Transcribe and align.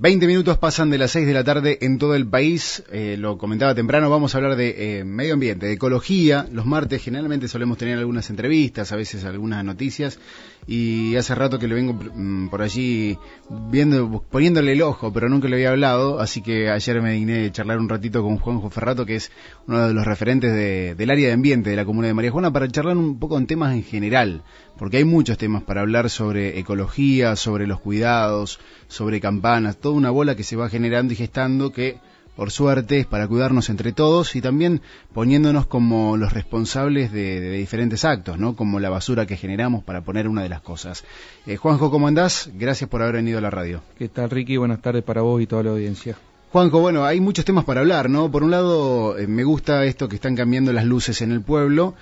20 0.00 0.28
minutos 0.28 0.58
pasan 0.58 0.90
de 0.90 0.98
las 0.98 1.10
6 1.10 1.26
de 1.26 1.32
la 1.32 1.42
tarde 1.42 1.78
en 1.80 1.98
todo 1.98 2.14
el 2.14 2.24
país. 2.24 2.84
Eh, 2.92 3.16
lo 3.18 3.36
comentaba 3.36 3.74
temprano, 3.74 4.08
vamos 4.08 4.32
a 4.32 4.38
hablar 4.38 4.54
de 4.54 5.00
eh, 5.00 5.04
medio 5.04 5.34
ambiente, 5.34 5.66
de 5.66 5.72
ecología. 5.72 6.46
Los 6.52 6.66
martes 6.66 7.02
generalmente 7.02 7.48
solemos 7.48 7.78
tener 7.78 7.98
algunas 7.98 8.30
entrevistas, 8.30 8.92
a 8.92 8.96
veces 8.96 9.24
algunas 9.24 9.64
noticias. 9.64 10.20
Y 10.68 11.16
hace 11.16 11.34
rato 11.34 11.58
que 11.58 11.66
le 11.66 11.74
vengo 11.74 11.94
mm, 11.94 12.46
por 12.48 12.62
allí 12.62 13.18
viendo, 13.72 14.22
poniéndole 14.30 14.70
el 14.74 14.82
ojo, 14.82 15.12
pero 15.12 15.28
nunca 15.28 15.48
le 15.48 15.56
había 15.56 15.70
hablado. 15.70 16.20
Así 16.20 16.42
que 16.42 16.70
ayer 16.70 17.02
me 17.02 17.14
digné 17.14 17.38
de 17.38 17.50
charlar 17.50 17.80
un 17.80 17.88
ratito 17.88 18.22
con 18.22 18.38
Juanjo 18.38 18.70
Ferrato, 18.70 19.04
que 19.04 19.16
es 19.16 19.32
uno 19.66 19.88
de 19.88 19.94
los 19.94 20.06
referentes 20.06 20.96
del 20.96 21.10
área 21.10 21.26
de 21.26 21.32
ambiente 21.32 21.70
de 21.70 21.76
la 21.76 21.84
comuna 21.84 22.06
de 22.06 22.14
María 22.14 22.30
Juana, 22.30 22.52
para 22.52 22.68
charlar 22.68 22.96
un 22.96 23.18
poco 23.18 23.36
en 23.36 23.48
temas 23.48 23.74
en 23.74 23.82
general. 23.82 24.44
Porque 24.78 24.98
hay 24.98 25.04
muchos 25.04 25.38
temas 25.38 25.64
para 25.64 25.80
hablar 25.80 26.08
sobre 26.08 26.58
ecología, 26.58 27.34
sobre 27.36 27.66
los 27.66 27.80
cuidados, 27.80 28.60
sobre 28.86 29.20
campanas, 29.20 29.76
toda 29.76 29.96
una 29.96 30.10
bola 30.10 30.36
que 30.36 30.44
se 30.44 30.56
va 30.56 30.68
generando 30.68 31.12
y 31.12 31.16
gestando 31.16 31.72
que 31.72 31.98
por 32.38 32.52
suerte 32.52 33.00
es 33.00 33.06
para 33.06 33.26
cuidarnos 33.26 33.68
entre 33.68 33.90
todos 33.90 34.36
y 34.36 34.40
también 34.40 34.80
poniéndonos 35.12 35.66
como 35.66 36.16
los 36.16 36.32
responsables 36.32 37.10
de, 37.10 37.50
diferentes 37.50 38.04
actos, 38.04 38.38
¿no? 38.38 38.54
Como 38.54 38.78
la 38.78 38.90
basura 38.90 39.26
que 39.26 39.36
generamos 39.36 39.82
para 39.82 40.02
poner 40.02 40.28
una 40.28 40.44
de 40.44 40.48
las 40.48 40.60
cosas. 40.60 41.02
Eh, 41.48 41.56
Juanjo, 41.56 41.90
¿cómo 41.90 42.06
andás? 42.06 42.48
Gracias 42.54 42.88
por 42.88 43.02
haber 43.02 43.16
venido 43.16 43.38
a 43.38 43.40
la 43.40 43.50
radio. 43.50 43.82
¿Qué 43.98 44.08
tal, 44.08 44.30
Ricky? 44.30 44.56
Buenas 44.56 44.80
tardes 44.80 45.02
para 45.02 45.22
vos 45.22 45.42
y 45.42 45.48
toda 45.48 45.64
la 45.64 45.70
audiencia. 45.70 46.16
Juanjo, 46.52 46.78
bueno, 46.78 47.04
hay 47.04 47.20
muchos 47.20 47.44
temas 47.44 47.64
para 47.64 47.80
hablar, 47.80 48.08
¿no? 48.08 48.30
Por 48.30 48.44
un 48.44 48.52
lado, 48.52 49.18
eh, 49.18 49.26
me 49.26 49.42
gusta 49.42 49.84
esto 49.84 50.08
que 50.08 50.14
están 50.14 50.36
cambiando 50.36 50.72
las 50.72 50.84
luces 50.84 51.20
en 51.22 51.32
el 51.32 51.40
pueblo 51.40 51.96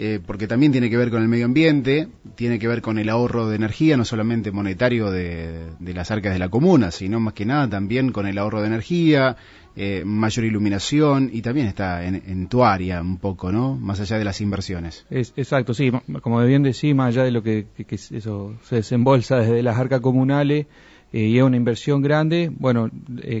eh, 0.00 0.20
porque 0.24 0.46
también 0.46 0.70
tiene 0.70 0.90
que 0.90 0.96
ver 0.96 1.10
con 1.10 1.22
el 1.22 1.28
medio 1.28 1.44
ambiente, 1.44 2.06
tiene 2.36 2.60
que 2.60 2.68
ver 2.68 2.82
con 2.82 3.00
el 3.00 3.08
ahorro 3.08 3.48
de 3.48 3.56
energía, 3.56 3.96
no 3.96 4.04
solamente 4.04 4.52
monetario 4.52 5.10
de, 5.10 5.72
las 5.80 6.12
arcas 6.12 6.32
de 6.32 6.38
la 6.38 6.48
comuna, 6.48 6.92
sino 6.92 7.18
más 7.18 7.34
que 7.34 7.44
nada 7.44 7.68
también 7.68 8.12
con 8.12 8.28
el 8.28 8.38
ahorro 8.38 8.60
de 8.60 8.68
energía, 8.68 9.36
eh, 9.74 10.04
mayor 10.04 10.44
iluminación 10.44 11.30
y 11.32 11.42
también 11.42 11.66
está 11.66 12.04
en, 12.04 12.46
tu 12.46 12.62
área 12.62 13.00
un 13.00 13.16
poco, 13.16 13.50
¿no? 13.50 13.74
Más 13.74 13.98
allá 13.98 14.18
de 14.18 14.24
las 14.24 14.40
inversiones. 14.40 15.04
Es, 15.10 15.32
exacto, 15.36 15.74
sí, 15.74 15.90
como 16.22 16.44
bien 16.44 16.62
decís, 16.62 16.94
más 16.94 17.08
allá 17.08 17.24
de 17.24 17.32
lo 17.32 17.42
que, 17.42 17.66
eso 17.88 18.54
se 18.62 18.76
desembolsa 18.76 19.38
desde 19.38 19.64
las 19.64 19.78
arcas 19.78 20.00
comunales 20.00 20.66
eh, 21.12 21.26
y 21.26 21.38
es 21.38 21.42
una 21.42 21.56
inversión 21.56 22.02
grande, 22.02 22.52
bueno, 22.56 22.88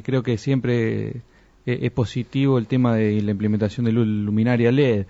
creo 0.02 0.24
que 0.24 0.36
siempre 0.38 1.22
es 1.66 1.90
positivo 1.92 2.58
el 2.58 2.66
tema 2.66 2.96
de 2.96 3.22
la 3.22 3.30
implementación 3.30 3.86
de 3.86 3.92
luminaria 3.92 4.72
LED 4.72 5.06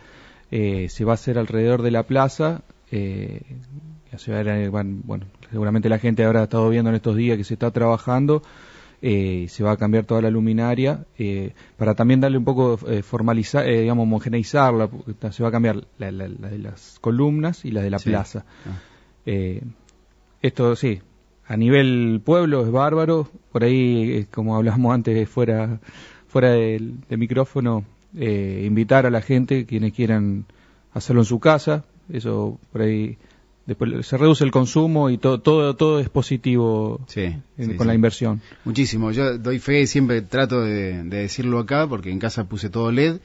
eh, 0.50 0.88
se 0.88 1.04
va 1.04 1.12
a 1.12 1.14
hacer 1.14 1.38
alrededor 1.38 1.82
de 1.82 1.90
la 1.90 2.02
plaza. 2.04 2.62
Eh, 2.90 3.42
bueno, 4.70 5.26
seguramente 5.50 5.88
la 5.88 5.98
gente 5.98 6.24
habrá 6.24 6.44
estado 6.44 6.68
viendo 6.70 6.90
en 6.90 6.96
estos 6.96 7.16
días 7.16 7.36
que 7.36 7.44
se 7.44 7.54
está 7.54 7.70
trabajando. 7.70 8.42
Eh, 9.00 9.46
se 9.48 9.62
va 9.62 9.72
a 9.72 9.76
cambiar 9.76 10.04
toda 10.06 10.22
la 10.22 10.30
luminaria 10.30 11.04
para 11.76 11.94
también 11.94 12.20
darle 12.20 12.38
un 12.38 12.44
poco 12.44 12.78
formalizar, 13.02 13.64
digamos, 13.64 14.02
homogeneizarla. 14.04 14.88
Se 15.30 15.42
va 15.42 15.50
a 15.50 15.52
cambiar 15.52 15.84
la, 15.98 16.10
de 16.10 16.58
las 16.58 16.98
columnas 17.00 17.64
y 17.64 17.70
la 17.70 17.82
de 17.82 17.90
la 17.90 17.98
plaza. 17.98 18.44
Ah. 18.66 19.30
esto 20.42 20.74
sí, 20.74 21.00
a 21.46 21.56
nivel 21.56 22.20
pueblo 22.24 22.64
es 22.64 22.72
bárbaro. 22.72 23.28
Por 23.52 23.62
ahí, 23.62 24.26
como 24.32 24.56
hablamos 24.56 24.92
antes 24.92 25.28
fuera 25.28 25.78
fuera 26.28 26.52
del 26.52 26.98
micrófono, 27.10 27.84
eh, 28.16 28.64
invitar 28.66 29.06
a 29.06 29.10
la 29.10 29.20
gente, 29.20 29.66
quienes 29.66 29.92
quieran 29.92 30.46
hacerlo 30.92 31.22
en 31.22 31.26
su 31.26 31.40
casa, 31.40 31.84
eso 32.10 32.58
por 32.72 32.82
ahí 32.82 33.18
después 33.66 34.06
se 34.06 34.16
reduce 34.16 34.44
el 34.44 34.50
consumo 34.50 35.10
y 35.10 35.18
todo 35.18 35.40
todo 35.40 35.76
todo 35.76 36.00
es 36.00 36.08
positivo 36.08 37.00
con 37.76 37.86
la 37.86 37.94
inversión. 37.94 38.40
Muchísimo, 38.64 39.10
yo 39.12 39.36
doy 39.36 39.58
fe, 39.58 39.86
siempre 39.86 40.22
trato 40.22 40.62
de, 40.62 41.02
decirlo 41.04 41.58
acá 41.58 41.86
porque 41.86 42.10
en 42.10 42.18
casa 42.18 42.44
puse 42.44 42.70
todo 42.70 42.90
LED 42.90 43.18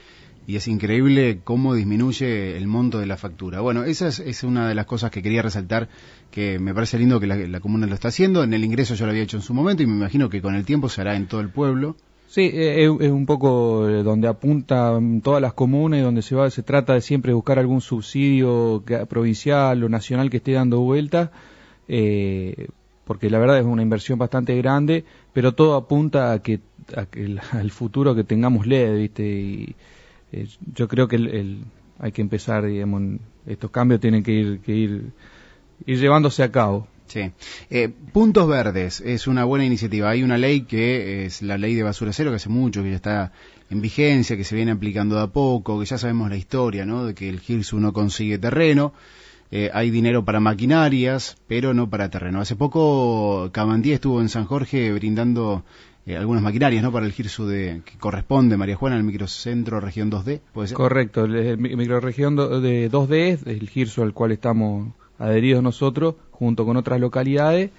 y 0.45 0.57
es 0.57 0.67
increíble 0.67 1.39
cómo 1.45 1.73
disminuye 1.73 2.57
el 2.57 2.67
monto 2.67 2.99
de 2.99 3.05
la 3.05 3.15
factura. 3.15 3.61
Bueno, 3.61 3.85
esa 3.85 4.09
es, 4.09 4.43
una 4.43 4.67
de 4.67 4.75
las 4.75 4.85
cosas 4.85 5.09
que 5.09 5.23
quería 5.23 5.41
resaltar, 5.41 5.87
que 6.29 6.59
me 6.59 6.73
parece 6.73 6.99
lindo 6.99 7.21
que 7.21 7.27
la, 7.27 7.37
la, 7.37 7.61
comuna 7.61 7.87
lo 7.87 7.93
está 7.93 8.09
haciendo. 8.09 8.43
En 8.43 8.53
el 8.53 8.65
ingreso 8.65 8.95
yo 8.95 9.05
lo 9.05 9.11
había 9.11 9.23
hecho 9.23 9.37
en 9.37 9.43
su 9.43 9.53
momento 9.53 9.83
y 9.83 9.87
me 9.87 9.95
imagino 9.95 10.29
que 10.29 10.41
con 10.41 10.55
el 10.55 10.65
tiempo 10.65 10.89
se 10.89 10.99
hará 10.99 11.15
en 11.15 11.27
todo 11.27 11.39
el 11.39 11.47
pueblo. 11.47 11.95
Sí, 12.33 12.49
eh, 12.51 12.85
es, 12.85 13.11
un 13.11 13.27
poco 13.27 13.87
eh, 13.87 14.01
donde 14.01 14.27
apuntan 14.27 15.21
todas 15.21 15.39
las 15.39 15.53
comunas 15.53 15.99
y 15.99 16.01
donde 16.01 16.23
se 16.23 16.33
va, 16.33 16.49
se 16.49 16.63
trata 16.63 16.95
de 16.95 17.01
siempre 17.01 17.31
buscar 17.31 17.59
algún 17.59 17.79
subsidio 17.79 18.83
provincial 19.07 19.83
o 19.83 19.87
nacional 19.87 20.31
que 20.31 20.37
esté 20.37 20.53
dando 20.53 20.79
vuelta, 20.79 21.31
eh, 21.87 22.69
porque 23.05 23.29
la 23.29 23.37
verdad 23.37 23.59
es 23.59 23.65
una 23.65 23.83
inversión 23.83 24.17
bastante 24.17 24.57
grande, 24.57 25.05
pero 25.31 25.53
todo 25.53 25.75
apunta 25.75 26.31
a 26.31 26.41
que, 26.41 26.59
al 27.51 27.69
futuro 27.69 28.15
que 28.15 28.23
tengamos 28.23 28.65
LED, 28.65 28.97
¿viste? 28.97 29.23
Y 29.23 29.75
yo 30.73 30.87
creo 30.87 31.07
que 31.07 31.17
el, 31.17 31.65
hay 31.99 32.11
que 32.13 32.23
empezar, 32.23 32.65
digamos, 32.65 33.19
estos 33.45 33.69
cambios 33.69 34.01
tienen 34.01 34.23
que 34.23 34.31
ir, 34.31 34.59
que 34.61 34.75
ir 34.75 35.11
llevándose 35.85 36.41
a 36.41 36.51
cabo. 36.51 36.87
Sí. 37.13 37.31
Eh, 37.69 37.89
puntos 38.11 38.47
Verdes 38.47 38.99
es 38.99 39.27
una 39.27 39.43
buena 39.43 39.65
iniciativa. 39.65 40.09
Hay 40.09 40.23
una 40.23 40.39
ley 40.39 40.61
que 40.61 41.25
es 41.25 41.43
la 41.43 41.59
ley 41.59 41.75
de 41.75 41.83
basura 41.83 42.11
cero, 42.11 42.31
que 42.31 42.37
hace 42.37 42.49
mucho 42.49 42.81
que 42.81 42.89
ya 42.89 42.95
está 42.95 43.31
en 43.69 43.81
vigencia, 43.81 44.35
que 44.35 44.43
se 44.43 44.55
viene 44.55 44.71
aplicando 44.71 45.17
de 45.17 45.21
a 45.21 45.27
poco, 45.27 45.79
que 45.79 45.85
ya 45.85 45.99
sabemos 45.99 46.31
la 46.31 46.37
historia, 46.37 46.87
¿no? 46.87 47.05
De 47.05 47.13
que 47.13 47.29
el 47.29 47.39
GIRSU 47.39 47.79
no 47.79 47.93
consigue 47.93 48.39
terreno. 48.39 48.93
Eh, 49.51 49.69
hay 49.75 49.91
dinero 49.91 50.25
para 50.25 50.39
maquinarias, 50.39 51.37
pero 51.47 51.75
no 51.75 51.87
para 51.87 52.09
terreno. 52.09 52.41
Hace 52.41 52.55
poco 52.55 53.51
Camandí 53.51 53.91
estuvo 53.91 54.19
en 54.19 54.29
San 54.29 54.45
Jorge 54.45 54.91
brindando 54.91 55.63
eh, 56.07 56.17
algunas 56.17 56.41
maquinarias, 56.41 56.81
¿no? 56.81 56.91
Para 56.91 57.05
el 57.05 57.11
GIRSU 57.11 57.45
de, 57.45 57.83
que 57.85 57.95
corresponde, 57.99 58.57
María 58.57 58.75
Juana, 58.75 58.97
el 58.97 59.03
microcentro 59.03 59.79
región 59.79 60.09
2D, 60.09 60.41
¿puede 60.51 60.69
ser? 60.69 60.77
Correcto, 60.77 61.25
el, 61.25 61.59
microregión 61.59 62.35
de 62.35 62.89
2D 62.89 63.13
es 63.33 63.45
el 63.45 63.69
GIRSU 63.69 64.01
al 64.01 64.13
cual 64.13 64.31
estamos 64.31 64.93
adheridos 65.23 65.63
nosotros, 65.63 66.15
junto 66.31 66.65
con 66.65 66.77
otras 66.77 66.99
localidades. 66.99 67.71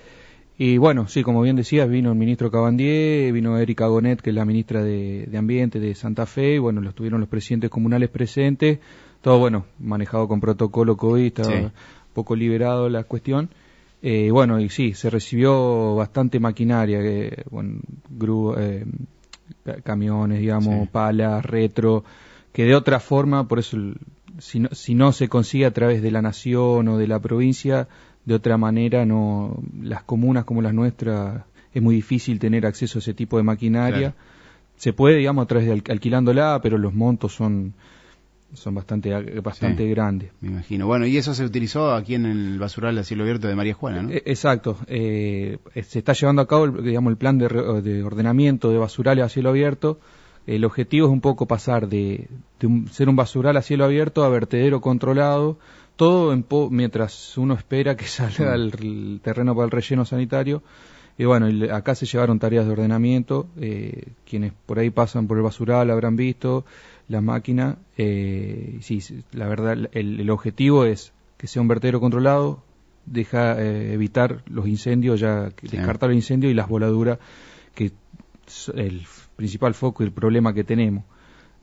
Y 0.56 0.78
bueno, 0.78 1.09
sí, 1.09 1.22
como 1.22 1.43
bien 1.43 1.56
decías, 1.56 1.88
vino 1.88 2.10
el 2.10 2.19
ministro 2.19 2.50
Cabandier, 2.50 3.32
vino 3.32 3.59
Erika 3.59 3.87
Gonet, 3.87 4.21
que 4.21 4.31
es 4.31 4.37
la 4.37 4.44
ministra 4.44 4.82
de, 4.82 5.28
Ambiente 5.37 5.81
de 5.81 5.94
Santa 5.94 6.27
Fe, 6.27 6.55
y 6.55 6.59
bueno, 6.59 6.81
lo 6.81 6.91
estuvieron 6.91 7.21
los 7.21 7.28
presidentes 7.28 7.71
comunales 7.71 8.09
presentes, 8.09 8.78
todo 9.21 9.38
bueno, 9.38 9.66
manejado 9.81 10.28
con 10.28 10.41
protocolo 10.41 10.97
COVID, 10.97 11.27
estaba 11.27 11.72
poco 12.15 12.37
liberado 12.37 12.88
la 12.88 13.05
cuestión. 13.05 13.50
Eh, 14.00 14.31
bueno, 14.31 14.61
y 14.61 14.69
sí, 14.69 14.94
se 14.94 15.11
recibió 15.11 15.97
bastante 15.97 16.38
maquinaria, 16.38 17.00
eh, 17.00 17.43
bueno, 17.50 17.81
eh, 18.59 18.84
camiones, 19.82 20.41
digamos, 20.41 20.88
palas, 20.88 21.44
retro, 21.44 22.05
que 22.53 22.65
de 22.65 22.75
otra 22.75 23.00
forma, 23.00 23.49
por 23.49 23.59
eso 23.59 23.76
si 24.39 24.61
no, 24.61 24.69
si 24.72 24.95
no 24.95 25.12
se 25.12 25.28
consigue 25.28 25.67
a 25.67 25.72
través 25.72 26.03
de 26.03 26.11
la 26.11 26.22
nación 26.22 26.89
o 26.89 26.99
de 26.99 27.06
la 27.06 27.21
provincia, 27.21 27.89
de 28.25 28.34
otra 28.34 28.56
manera 28.56 29.05
no 29.05 29.62
las 29.81 30.03
comunas 30.03 30.45
como 30.45 30.62
las 30.62 30.75
nuestras 30.75 31.43
es 31.75 31.83
muy 31.83 31.97
difícil 31.97 32.39
tener 32.39 32.65
acceso 32.67 32.99
a 32.99 33.00
ese 33.00 33.15
tipo 33.15 33.37
de 33.37 33.43
maquinaria. 33.43 34.15
Se 34.77 34.93
puede, 34.93 35.17
digamos, 35.17 35.44
a 35.44 35.47
través 35.47 35.67
de 35.67 35.93
alquilándola, 35.93 36.61
pero 36.62 36.78
los 36.78 36.94
montos 36.94 37.34
son 37.34 37.75
son 38.53 38.73
bastante 38.77 39.11
bastante 39.41 39.84
grandes. 39.89 40.31
Me 40.41 40.49
imagino. 40.49 40.87
Bueno, 40.87 41.06
y 41.06 41.17
eso 41.17 41.34
se 41.34 41.44
utilizó 41.44 41.93
aquí 41.93 42.15
en 42.15 42.25
el 42.27 42.59
basural 42.61 42.97
a 42.99 43.03
cielo 43.03 43.25
abierto 43.25 43.49
de 43.49 43.56
María 43.56 43.75
Juana, 43.75 44.03
¿no? 44.03 44.11
E, 44.11 44.23
exacto. 44.27 44.78
Eh, 44.87 45.59
se 45.83 45.99
está 45.99 46.12
llevando 46.12 46.43
a 46.43 46.47
cabo, 46.47 46.69
digamos, 46.69 47.11
el 47.11 47.17
plan 47.17 47.37
de, 47.37 47.49
de 47.83 48.05
ordenamiento 48.05 48.71
de 48.71 48.78
basurales 48.78 49.25
a 49.25 49.28
cielo 49.28 49.49
abierto 49.49 49.99
el 50.47 50.65
objetivo 50.65 51.06
es 51.06 51.12
un 51.12 51.21
poco 51.21 51.47
pasar 51.47 51.88
de, 51.88 52.28
ser 52.91 53.09
un 53.09 53.16
basural 53.16 53.56
a 53.56 53.62
cielo 53.62 53.84
abierto 53.84 54.25
a 54.25 54.28
vertedero 54.28 54.81
controlado, 54.81 55.59
todo 55.97 56.37
mientras 56.71 57.38
uno 57.38 57.55
espera 57.55 57.97
que 57.97 58.05
salga 58.06 58.55
el, 58.55 59.21
terreno 59.22 59.55
para 59.55 59.66
el 59.66 59.71
relleno 59.71 60.05
sanitario. 60.05 60.62
Y 61.16 61.27
bueno, 61.27 61.47
acá 61.72 61.94
se 61.94 62.06
llevaron 62.06 62.41
tareas 62.41 62.66
de 62.66 62.72
ordenamiento, 62.72 63.46
eh, 63.61 64.08
quienes 64.29 64.52
por 64.67 64.81
ahí 64.81 64.91
pasan 64.91 65.29
por 65.29 65.37
el 65.37 65.44
basural 65.44 65.91
habrán 65.91 66.17
visto 66.17 66.64
la 67.08 67.20
máquina. 67.20 67.79
Eh, 67.96 68.79
sí, 68.81 69.00
la 69.32 69.46
verdad, 69.46 69.88
el, 69.93 70.29
objetivo 70.31 70.85
es 70.85 71.12
que 71.37 71.46
sea 71.46 71.62
un 71.62 71.69
vertedero 71.69 72.00
controlado, 72.00 72.64
deja 73.06 73.62
eh, 73.62 73.93
evitar 73.93 74.43
los 74.49 74.67
incendios, 74.67 75.20
ya 75.20 75.50
descartar 75.62 76.11
el 76.11 76.17
incendio 76.17 76.50
y 76.50 76.55
las 76.55 76.69
voladuras, 76.69 77.20
que 77.76 77.93
el 78.75 79.06
principal 79.36 79.75
foco 79.75 80.02
y 80.02 80.06
el 80.06 80.12
problema 80.12 80.54
que 80.54 80.64
tenemos. 80.64 81.04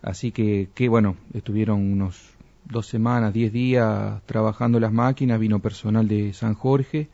Así 0.02 0.32
que, 0.32 0.70
que 0.74 0.90
bueno, 0.90 1.16
estuvieron 1.34 1.80
unos 1.80 2.32
dos 2.66 2.88
semanas, 2.88 3.34
diez 3.34 3.52
días 3.52 4.22
trabajando 4.26 4.80
las 4.80 4.92
máquinas, 4.92 5.40
vino 5.40 5.60
personal 5.60 6.08
de 6.08 6.34
San 6.34 6.54
Jorge, 6.54 7.10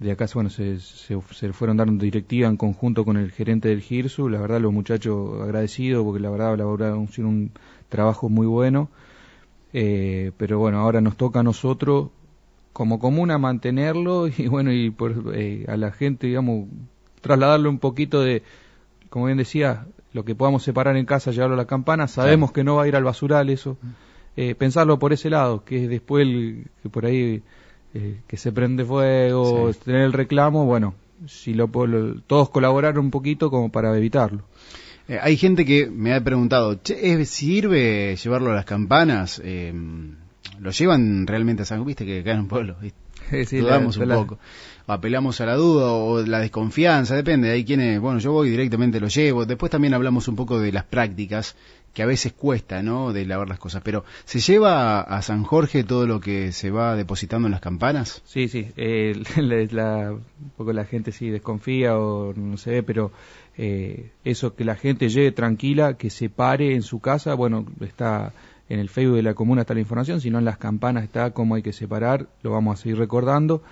de 0.00 0.10
acá 0.10 0.26
bueno, 0.32 0.48
se, 0.48 0.80
se, 0.80 1.20
fueron 1.52 1.76
dando 1.76 2.02
directiva 2.02 2.48
en 2.48 2.56
conjunto 2.56 3.04
con 3.04 3.18
el 3.18 3.30
gerente 3.30 3.68
del 3.68 3.82
GIRSU, 3.82 4.30
la 4.30 4.40
verdad 4.40 4.58
los 4.58 4.72
muchachos 4.72 5.42
agradecidos 5.42 6.04
porque 6.04 6.20
la 6.20 6.30
verdad 6.30 6.54
elaboraron 6.54 7.06
un 7.18 7.52
trabajo 7.90 8.30
muy 8.30 8.46
bueno, 8.46 8.88
eh, 9.74 10.32
pero 10.38 10.58
bueno, 10.58 10.78
ahora 10.78 11.02
nos 11.02 11.16
toca 11.18 11.40
a 11.40 11.42
nosotros 11.42 12.08
como 12.72 12.98
comuna 12.98 13.36
mantenerlo 13.36 14.26
y 14.38 14.48
bueno, 14.48 14.72
y 14.72 14.90
por, 14.90 15.34
eh, 15.34 15.66
a 15.68 15.76
la 15.76 15.92
gente, 15.92 16.28
digamos, 16.28 16.68
trasladarle 17.20 17.68
un 17.68 17.78
poquito 17.78 18.22
de, 18.22 18.42
como 19.10 19.26
bien 19.26 19.38
decía, 19.38 19.86
lo 20.12 20.24
que 20.24 20.34
podamos 20.34 20.62
separar 20.62 20.96
en 20.96 21.04
casa, 21.04 21.30
llevarlo 21.30 21.54
a 21.54 21.58
la 21.58 21.66
campana, 21.66 22.08
sabemos 22.08 22.52
que 22.52 22.64
no 22.64 22.76
va 22.76 22.84
a 22.84 22.88
ir 22.88 22.96
al 22.96 23.04
basural 23.04 23.50
eso, 23.50 23.76
eh, 24.36 24.54
pensarlo 24.54 24.98
por 24.98 25.12
ese 25.12 25.28
lado, 25.28 25.64
que 25.64 25.86
después 25.86 26.26
que 26.82 26.88
por 26.88 27.04
ahí 27.04 27.42
eh, 27.92 28.20
que 28.26 28.36
se 28.36 28.52
prende 28.52 28.84
fuego, 28.84 29.72
tener 29.84 30.02
el 30.02 30.12
reclamo, 30.12 30.64
bueno, 30.64 30.94
si 31.26 31.54
lo, 31.54 31.68
todos 32.26 32.50
colaborar 32.50 32.98
un 32.98 33.10
poquito 33.10 33.50
como 33.50 33.70
para 33.70 33.96
evitarlo. 33.96 34.44
Eh, 35.08 35.18
hay 35.20 35.36
gente 35.36 35.64
que 35.64 35.88
me 35.88 36.14
ha 36.14 36.22
preguntado, 36.22 36.76
che, 36.82 37.24
¿sirve 37.24 38.16
llevarlo 38.16 38.52
a 38.52 38.54
las 38.54 38.64
campanas? 38.64 39.42
Eh, 39.44 39.74
¿Lo 40.60 40.70
llevan 40.70 41.26
realmente 41.26 41.62
a 41.62 41.66
San 41.66 41.84
Viste 41.84 42.06
que 42.06 42.20
acá 42.20 42.32
en 42.32 42.40
un 42.40 42.48
pueblo? 42.48 42.76
Sí, 43.46 43.58
Dudamos 43.58 43.96
un 43.96 44.08
poco. 44.08 44.38
O 44.86 44.92
apelamos 44.92 45.40
a 45.40 45.46
la 45.46 45.54
duda 45.54 45.92
o 45.92 46.22
la 46.22 46.40
desconfianza, 46.40 47.14
depende. 47.14 47.50
Hay 47.50 47.64
quienes, 47.64 48.00
bueno, 48.00 48.18
yo 48.18 48.32
voy 48.32 48.50
directamente, 48.50 49.00
lo 49.00 49.08
llevo. 49.08 49.46
Después 49.46 49.70
también 49.70 49.94
hablamos 49.94 50.26
un 50.28 50.36
poco 50.36 50.58
de 50.58 50.72
las 50.72 50.84
prácticas 50.84 51.56
que 51.92 52.02
a 52.02 52.06
veces 52.06 52.32
cuesta, 52.32 52.82
¿no? 52.82 53.12
De 53.12 53.26
lavar 53.26 53.48
las 53.48 53.58
cosas. 53.58 53.82
Pero, 53.84 54.04
¿se 54.24 54.38
lleva 54.40 55.00
a 55.00 55.22
San 55.22 55.42
Jorge 55.42 55.84
todo 55.84 56.06
lo 56.06 56.20
que 56.20 56.52
se 56.52 56.70
va 56.70 56.96
depositando 56.96 57.48
en 57.48 57.52
las 57.52 57.60
campanas? 57.60 58.22
Sí, 58.24 58.48
sí. 58.48 58.68
Eh, 58.76 59.20
la, 59.72 60.12
un 60.12 60.50
poco 60.56 60.72
la 60.72 60.84
gente 60.84 61.12
sí 61.12 61.30
desconfía 61.30 61.98
o 61.98 62.32
no 62.34 62.56
se 62.56 62.70
ve, 62.70 62.82
pero 62.82 63.12
eh, 63.56 64.10
eso 64.24 64.54
que 64.54 64.64
la 64.64 64.76
gente 64.76 65.08
llegue 65.08 65.32
tranquila, 65.32 65.94
que 65.94 66.10
se 66.10 66.30
pare 66.30 66.74
en 66.74 66.82
su 66.82 67.00
casa, 67.00 67.34
bueno, 67.34 67.66
está 67.80 68.32
en 68.70 68.78
el 68.78 68.88
Facebook 68.88 69.16
de 69.16 69.22
la 69.22 69.34
comuna 69.34 69.62
está 69.62 69.74
la 69.74 69.80
información, 69.80 70.20
si 70.20 70.30
no 70.30 70.38
en 70.38 70.44
las 70.44 70.56
campanas 70.56 71.02
está 71.04 71.32
cómo 71.32 71.56
hay 71.56 71.62
que 71.62 71.72
separar, 71.72 72.28
lo 72.42 72.52
vamos 72.52 72.78
a 72.78 72.82
seguir 72.82 72.98
recordando, 72.98 73.62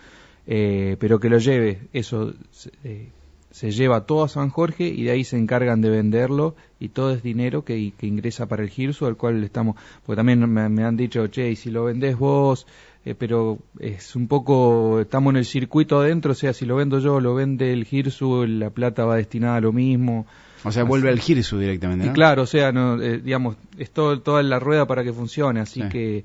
eh, 0.46 0.96
pero 0.98 1.20
que 1.20 1.30
lo 1.30 1.38
lleve, 1.38 1.78
eso 1.92 2.34
eh, 2.82 3.08
se 3.52 3.70
lleva 3.70 4.06
todo 4.06 4.24
a 4.24 4.28
San 4.28 4.50
Jorge 4.50 4.88
y 4.88 5.04
de 5.04 5.12
ahí 5.12 5.22
se 5.22 5.38
encargan 5.38 5.80
de 5.80 5.88
venderlo 5.88 6.56
y 6.80 6.88
todo 6.88 7.12
es 7.12 7.22
dinero 7.22 7.64
que, 7.64 7.92
ingresa 8.00 8.46
para 8.46 8.64
el 8.64 8.70
GIRSO, 8.70 9.06
al 9.06 9.16
cual 9.16 9.42
estamos, 9.44 9.76
porque 10.04 10.16
también 10.16 10.52
me, 10.52 10.84
han 10.84 10.96
dicho, 10.96 11.28
che, 11.28 11.52
y 11.52 11.54
si 11.56 11.70
lo 11.70 11.84
vendés 11.84 12.18
vos, 12.18 12.66
eh, 13.04 13.14
pero 13.14 13.58
es 13.78 14.16
un 14.16 14.26
poco, 14.26 14.98
estamos 15.00 15.30
en 15.30 15.36
el 15.36 15.44
circuito 15.44 16.00
adentro, 16.00 16.32
o 16.32 16.34
sea, 16.34 16.52
si 16.52 16.66
lo 16.66 16.74
vendo 16.74 16.98
yo, 16.98 17.20
lo 17.20 17.36
vende 17.36 17.72
el 17.72 17.84
GIRSU, 17.84 18.46
la 18.46 18.70
plata 18.70 19.04
va 19.04 19.14
destinada 19.14 19.56
a 19.56 19.60
lo 19.60 19.72
mismo. 19.72 20.26
O 20.64 20.72
sea, 20.72 20.84
vuelve 20.84 21.08
al 21.08 21.20
GIRSU 21.20 21.58
directamente. 21.58 22.06
Y 22.06 22.10
claro, 22.10 22.42
o 22.42 22.46
sea, 22.46 22.72
no, 22.72 23.00
eh, 23.00 23.18
digamos, 23.18 23.56
es 23.78 23.90
todo, 23.90 24.20
toda 24.20 24.42
la 24.42 24.58
rueda 24.58 24.86
para 24.86 25.04
que 25.04 25.12
funcione, 25.12 25.60
así 25.60 25.82
que, 25.88 26.24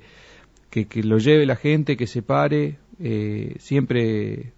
que, 0.70 0.88
que, 0.88 1.04
lo 1.04 1.18
lleve 1.18 1.46
la 1.46 1.56
gente, 1.56 1.98
que 1.98 2.08
se 2.08 2.22
pare, 2.22 2.78
eh, 3.00 3.56
siempre 3.60 4.54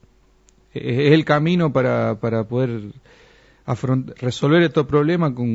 es 0.73 1.11
el 1.13 1.25
camino 1.25 1.71
para, 1.71 2.19
para 2.19 2.43
poder 2.45 2.93
resolver 4.17 4.61
estos 4.61 4.85
problemas 4.85 5.33
con 5.33 5.47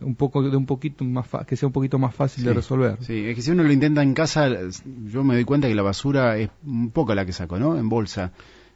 un 0.00 0.14
poco 0.16 0.42
de 0.42 0.56
un 0.56 0.66
poquito 0.66 1.04
más 1.04 1.26
que 1.46 1.56
sea 1.56 1.66
un 1.66 1.72
poquito 1.72 1.98
más 1.98 2.14
fácil 2.14 2.44
de 2.44 2.52
resolver. 2.52 2.98
Sí, 3.00 3.26
es 3.26 3.34
que 3.34 3.42
si 3.42 3.50
uno 3.50 3.64
lo 3.64 3.72
intenta 3.72 4.02
en 4.02 4.14
casa, 4.14 4.48
yo 5.06 5.24
me 5.24 5.34
doy 5.34 5.44
cuenta 5.44 5.68
que 5.68 5.74
la 5.74 5.82
basura 5.82 6.38
es 6.38 6.50
un 6.64 6.90
poco 6.90 7.14
la 7.14 7.26
que 7.26 7.32
saco, 7.32 7.58
¿no? 7.58 7.76
En 7.76 7.88
bolsa. 7.88 8.32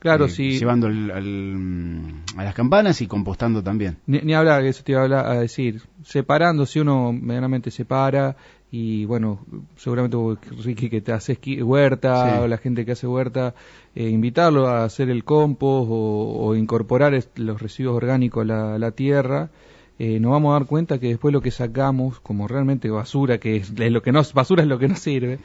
Claro, 0.07 0.27
eh, 0.27 0.31
sí. 0.31 0.59
Llevando 0.59 0.87
a 0.87 2.45
las 2.45 2.55
campanas 2.55 3.01
y 3.01 3.07
compostando 3.07 3.63
también. 3.63 3.99
Ni, 4.07 4.21
ni 4.21 4.35
hablar, 4.35 4.65
eso 4.65 4.83
te 4.83 4.93
iba 4.93 5.03
a, 5.03 5.33
a 5.33 5.41
decir. 5.41 5.83
Separando, 6.05 6.67
si 6.67 6.81
uno 6.81 7.13
medianamente 7.13 7.71
separa, 7.71 8.37
y 8.71 9.05
bueno, 9.05 9.45
seguramente 9.77 10.17
Ricky 10.63 10.91
que 10.91 11.01
te 11.01 11.13
hace 11.13 11.39
huerta 11.63 12.41
o 12.43 12.49
la 12.49 12.59
gente 12.59 12.85
que 12.85 12.93
hace 12.93 13.07
huerta, 13.07 13.55
eh, 13.95 14.09
invitarlo 14.09 14.67
a 14.67 14.85
hacer 14.85 15.09
el 15.09 15.25
compost 15.25 15.89
o, 15.91 16.55
incorporar 16.57 17.19
los 17.37 17.63
residuos 17.63 17.97
orgánicos 17.97 18.49
a 18.51 18.79
la, 18.79 18.91
tierra, 18.91 19.51
eh, 19.99 20.19
nos 20.21 20.33
vamos 20.33 20.51
a 20.51 20.59
dar 20.59 20.67
cuenta 20.67 20.99
que 20.99 21.09
después 21.09 21.33
lo 21.33 21.41
que 21.41 21.51
sacamos 21.51 22.21
como 22.21 22.49
realmente 22.49 22.91
basura, 22.91 23.39
que 23.39 23.57
es, 23.57 23.79
lo 23.79 24.03
que 24.03 24.13
no 24.13 24.23
basura 24.35 24.63
es 24.63 24.69
lo 24.69 24.79
que 24.79 24.89
no 24.89 24.97
sirve, 24.97 25.39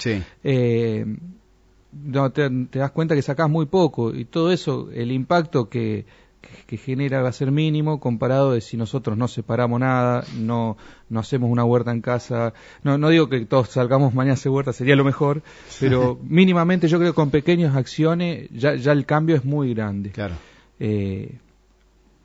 eh, 0.43 1.05
no, 1.91 2.31
te, 2.31 2.49
te, 2.49 2.79
das 2.79 2.91
cuenta 2.91 3.15
que 3.15 3.21
sacás 3.21 3.49
muy 3.49 3.65
poco 3.65 4.13
y 4.13 4.25
todo 4.25 4.51
eso, 4.51 4.89
el 4.93 5.11
impacto 5.11 5.69
que, 5.69 6.05
que 6.65 6.77
genera 6.77 7.21
va 7.21 7.29
a 7.29 7.33
ser 7.33 7.51
mínimo 7.51 7.99
comparado 7.99 8.53
de 8.53 8.61
si 8.61 8.77
nosotros 8.77 9.17
no 9.17 9.27
separamos 9.27 9.79
nada, 9.79 10.23
no, 10.37 10.77
no 11.09 11.19
hacemos 11.19 11.49
una 11.49 11.63
huerta 11.63 11.91
en 11.91 12.01
casa. 12.01 12.53
No, 12.83 12.97
no 12.97 13.09
digo 13.09 13.29
que 13.29 13.45
todos 13.45 13.69
salgamos 13.69 14.13
mañana 14.13 14.33
a 14.33 14.35
hacer 14.35 14.51
huerta, 14.51 14.73
sería 14.73 14.95
lo 14.95 15.03
mejor, 15.03 15.41
pero 15.79 16.19
mínimamente 16.23 16.87
yo 16.87 16.97
creo 16.97 17.11
que 17.11 17.15
con 17.15 17.29
pequeñas 17.29 17.75
acciones 17.75 18.49
ya, 18.51 18.75
ya 18.75 18.91
el 18.91 19.05
cambio 19.05 19.35
es 19.35 19.45
muy 19.45 19.73
grande. 19.73 20.11
Claro. 20.11 20.35
Eh, 20.79 21.37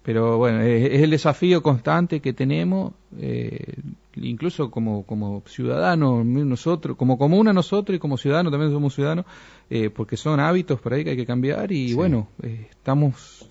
pero 0.02 0.38
bueno, 0.38 0.62
es, 0.62 1.02
el 1.02 1.10
desafío 1.10 1.62
constante 1.62 2.20
que 2.20 2.32
tenemos, 2.32 2.92
eh, 3.18 3.74
incluso 4.16 4.70
como, 4.70 5.04
como 5.04 5.42
ciudadanos, 5.46 6.24
nosotros, 6.24 6.96
como 6.96 7.18
comuna 7.18 7.52
nosotros 7.52 7.96
y 7.96 7.98
como 7.98 8.16
ciudadanos 8.16 8.50
también 8.50 8.72
somos 8.72 8.94
ciudadanos, 8.94 9.26
eh, 9.70 9.90
porque 9.90 10.16
son 10.16 10.40
hábitos 10.40 10.80
por 10.80 10.94
ahí 10.94 11.04
que 11.04 11.10
hay 11.10 11.16
que 11.16 11.26
cambiar 11.26 11.72
y 11.72 11.94
bueno, 11.94 12.28
estamos 12.42 13.48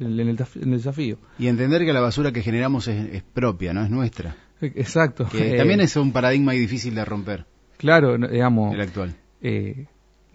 en 0.00 0.20
el, 0.20 0.36
desafío. 0.36 1.18
Y 1.38 1.46
entender 1.46 1.84
que 1.84 1.92
la 1.92 2.00
basura 2.00 2.32
que 2.32 2.42
generamos 2.42 2.88
es, 2.88 3.22
propia, 3.22 3.72
no 3.72 3.84
es 3.84 3.90
nuestra. 3.90 4.36
Exacto. 4.60 5.26
Que 5.30 5.54
también 5.56 5.80
es 5.80 5.96
un 5.96 6.12
paradigma 6.12 6.52
difícil 6.52 6.94
de 6.94 7.04
romper. 7.04 7.46
Claro, 7.76 8.16
digamos. 8.16 8.74
El 8.74 8.80
actual. 8.80 9.16
Eh, 9.40 9.86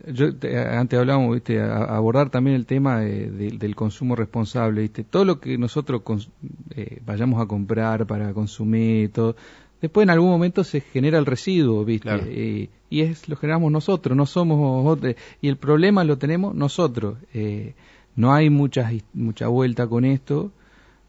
yo 0.07 0.27
antes 0.27 0.99
hablábamos, 0.99 1.35
viste, 1.35 1.61
abordar 1.61 2.29
también 2.29 2.55
el 2.55 2.65
tema 2.65 2.99
del 2.99 3.75
consumo 3.75 4.15
responsable, 4.15 4.81
viste, 4.81 5.03
todo 5.03 5.25
lo 5.25 5.39
que 5.39 5.57
nosotros 5.57 6.01
eh, 6.75 7.01
vayamos 7.05 7.41
a 7.41 7.45
comprar 7.45 8.05
para 8.05 8.33
consumir, 8.33 9.11
todo, 9.11 9.35
después 9.81 10.03
en 10.03 10.09
algún 10.09 10.29
momento 10.29 10.63
se 10.63 10.81
genera 10.81 11.17
el 11.17 11.25
residuo, 11.25 11.83
viste, 11.85 12.09
eh, 12.27 12.69
y 12.89 13.01
es 13.01 13.27
lo 13.29 13.35
generamos 13.35 13.71
nosotros, 13.71 14.15
no 14.15 14.25
somos 14.25 14.99
y 15.41 15.47
el 15.47 15.57
problema 15.57 16.03
lo 16.03 16.17
tenemos 16.17 16.55
nosotros. 16.55 17.17
Eh, 17.33 17.73
no 18.15 18.33
hay 18.33 18.49
mucha, 18.49 18.91
mucha 19.13 19.47
vuelta 19.47 19.87
con 19.87 20.03
esto, 20.03 20.51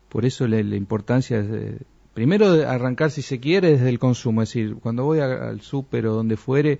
por 0.08 0.24
eso 0.24 0.46
la, 0.46 0.60
importancia 0.60 1.38
es, 1.38 1.80
primero 2.14 2.52
de 2.52 2.66
arrancar 2.66 3.10
si 3.10 3.22
se 3.22 3.40
quiere 3.40 3.72
desde 3.72 3.88
el 3.88 3.98
consumo, 3.98 4.42
es 4.42 4.50
decir, 4.50 4.76
cuando 4.76 5.04
voy 5.04 5.20
al 5.20 5.60
súper 5.60 6.06
o 6.06 6.14
donde 6.14 6.36
fuere, 6.36 6.78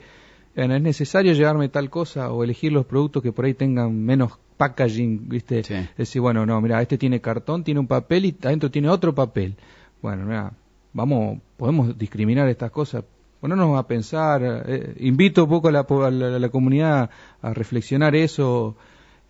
es 0.54 0.82
necesario 0.82 1.32
llevarme 1.32 1.68
tal 1.68 1.90
cosa 1.90 2.32
o 2.32 2.44
elegir 2.44 2.72
los 2.72 2.86
productos 2.86 3.22
que 3.22 3.32
por 3.32 3.44
ahí 3.44 3.54
tengan 3.54 3.96
menos 4.04 4.38
packaging, 4.56 5.28
¿viste? 5.28 5.60
Es 5.60 5.96
decir, 5.96 6.20
bueno, 6.20 6.44
no, 6.44 6.60
mira, 6.60 6.82
este 6.82 6.98
tiene 6.98 7.20
cartón, 7.20 7.64
tiene 7.64 7.80
un 7.80 7.86
papel 7.86 8.26
y 8.26 8.36
adentro 8.42 8.70
tiene 8.70 8.88
otro 8.88 9.14
papel. 9.14 9.56
Bueno, 10.02 10.26
mira, 10.26 10.52
vamos, 10.92 11.38
podemos 11.56 11.96
discriminar 11.96 12.48
estas 12.48 12.70
cosas. 12.70 13.04
Ponernos 13.40 13.78
a 13.78 13.86
pensar, 13.86 14.64
eh, 14.66 14.94
invito 14.98 15.44
un 15.44 15.50
poco 15.50 15.68
a 15.68 15.72
la, 15.72 15.80
a 15.80 16.10
la 16.10 16.48
comunidad 16.50 17.08
a 17.40 17.54
reflexionar 17.54 18.14
eso, 18.14 18.76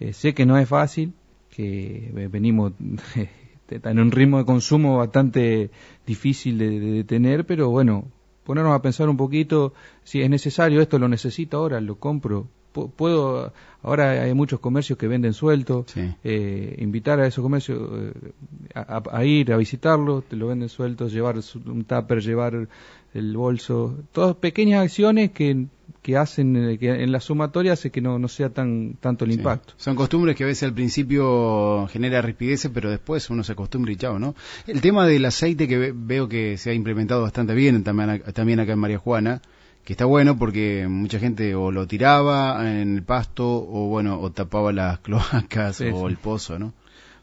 eh, 0.00 0.12
sé 0.12 0.34
que 0.34 0.46
no 0.46 0.58
es 0.58 0.68
fácil, 0.68 1.12
que 1.50 2.28
venimos 2.30 2.72
en 3.70 3.98
un 3.98 4.10
ritmo 4.10 4.38
de 4.38 4.44
consumo 4.44 4.98
bastante 4.98 5.70
difícil 6.06 6.58
de, 6.58 7.04
tener, 7.04 7.46
pero 7.46 7.70
bueno, 7.70 8.04
ponernos 8.44 8.74
a 8.74 8.82
pensar 8.82 9.08
un 9.08 9.16
poquito, 9.16 9.72
si 10.04 10.22
es 10.22 10.30
necesario 10.30 10.80
esto, 10.80 10.98
lo 10.98 11.08
necesito 11.08 11.58
ahora, 11.58 11.80
lo 11.80 11.96
compro. 11.96 12.48
puedo, 12.72 13.52
ahora 13.82 14.10
hay 14.22 14.34
muchos 14.34 14.60
comercios 14.60 14.98
que 14.98 15.08
venden 15.08 15.32
suelto, 15.32 15.84
eh, 15.96 16.76
invitar 16.78 17.20
a 17.20 17.26
esos 17.26 17.42
comercios 17.42 17.78
eh, 17.92 18.32
a, 18.74 19.24
ir 19.24 19.52
a 19.52 19.56
visitarlos, 19.56 20.24
te 20.24 20.36
lo 20.36 20.48
venden 20.48 20.68
suelto, 20.68 21.08
llevar 21.08 21.36
un 21.66 21.84
tupper, 21.84 22.20
llevar 22.20 22.68
el 23.14 23.36
bolso, 23.36 23.98
todas 24.12 24.36
pequeñas 24.36 24.82
acciones 24.82 25.30
que 25.32 25.66
que 26.02 26.16
hacen 26.16 26.78
que 26.78 27.02
en 27.02 27.12
la 27.12 27.20
sumatoria 27.20 27.74
hace 27.74 27.90
que 27.90 28.00
no, 28.00 28.18
no 28.18 28.28
sea 28.28 28.50
tan 28.50 28.94
tanto 29.00 29.24
el 29.24 29.32
impacto. 29.32 29.74
Son 29.76 29.94
costumbres 29.94 30.34
que 30.34 30.44
a 30.44 30.46
veces 30.46 30.62
al 30.62 30.72
principio 30.72 31.86
genera 31.88 32.22
rispideces, 32.22 32.70
pero 32.72 32.90
después 32.90 33.28
uno 33.30 33.44
se 33.44 33.52
acostumbra 33.52 33.92
y 33.92 33.96
chao, 33.96 34.18
¿no? 34.18 34.34
El 34.66 34.80
tema 34.80 35.06
del 35.06 35.24
aceite 35.24 35.68
que 35.68 35.92
veo 35.94 36.28
que 36.28 36.56
se 36.56 36.70
ha 36.70 36.74
implementado 36.74 37.22
bastante 37.22 37.54
bien 37.54 37.84
también, 37.84 38.22
también 38.32 38.60
acá 38.60 38.72
en 38.72 38.78
María 38.78 38.98
Juana, 38.98 39.42
que 39.84 39.92
está 39.92 40.06
bueno 40.06 40.38
porque 40.38 40.86
mucha 40.88 41.18
gente 41.18 41.54
o 41.54 41.70
lo 41.70 41.86
tiraba 41.86 42.58
en 42.70 42.94
el 42.96 43.02
pasto 43.02 43.46
o 43.46 43.88
bueno, 43.88 44.20
o 44.20 44.30
tapaba 44.30 44.72
las 44.72 44.98
cloacas 45.00 45.80
o 45.82 46.08
el 46.08 46.16
pozo, 46.16 46.58
¿no? 46.58 46.72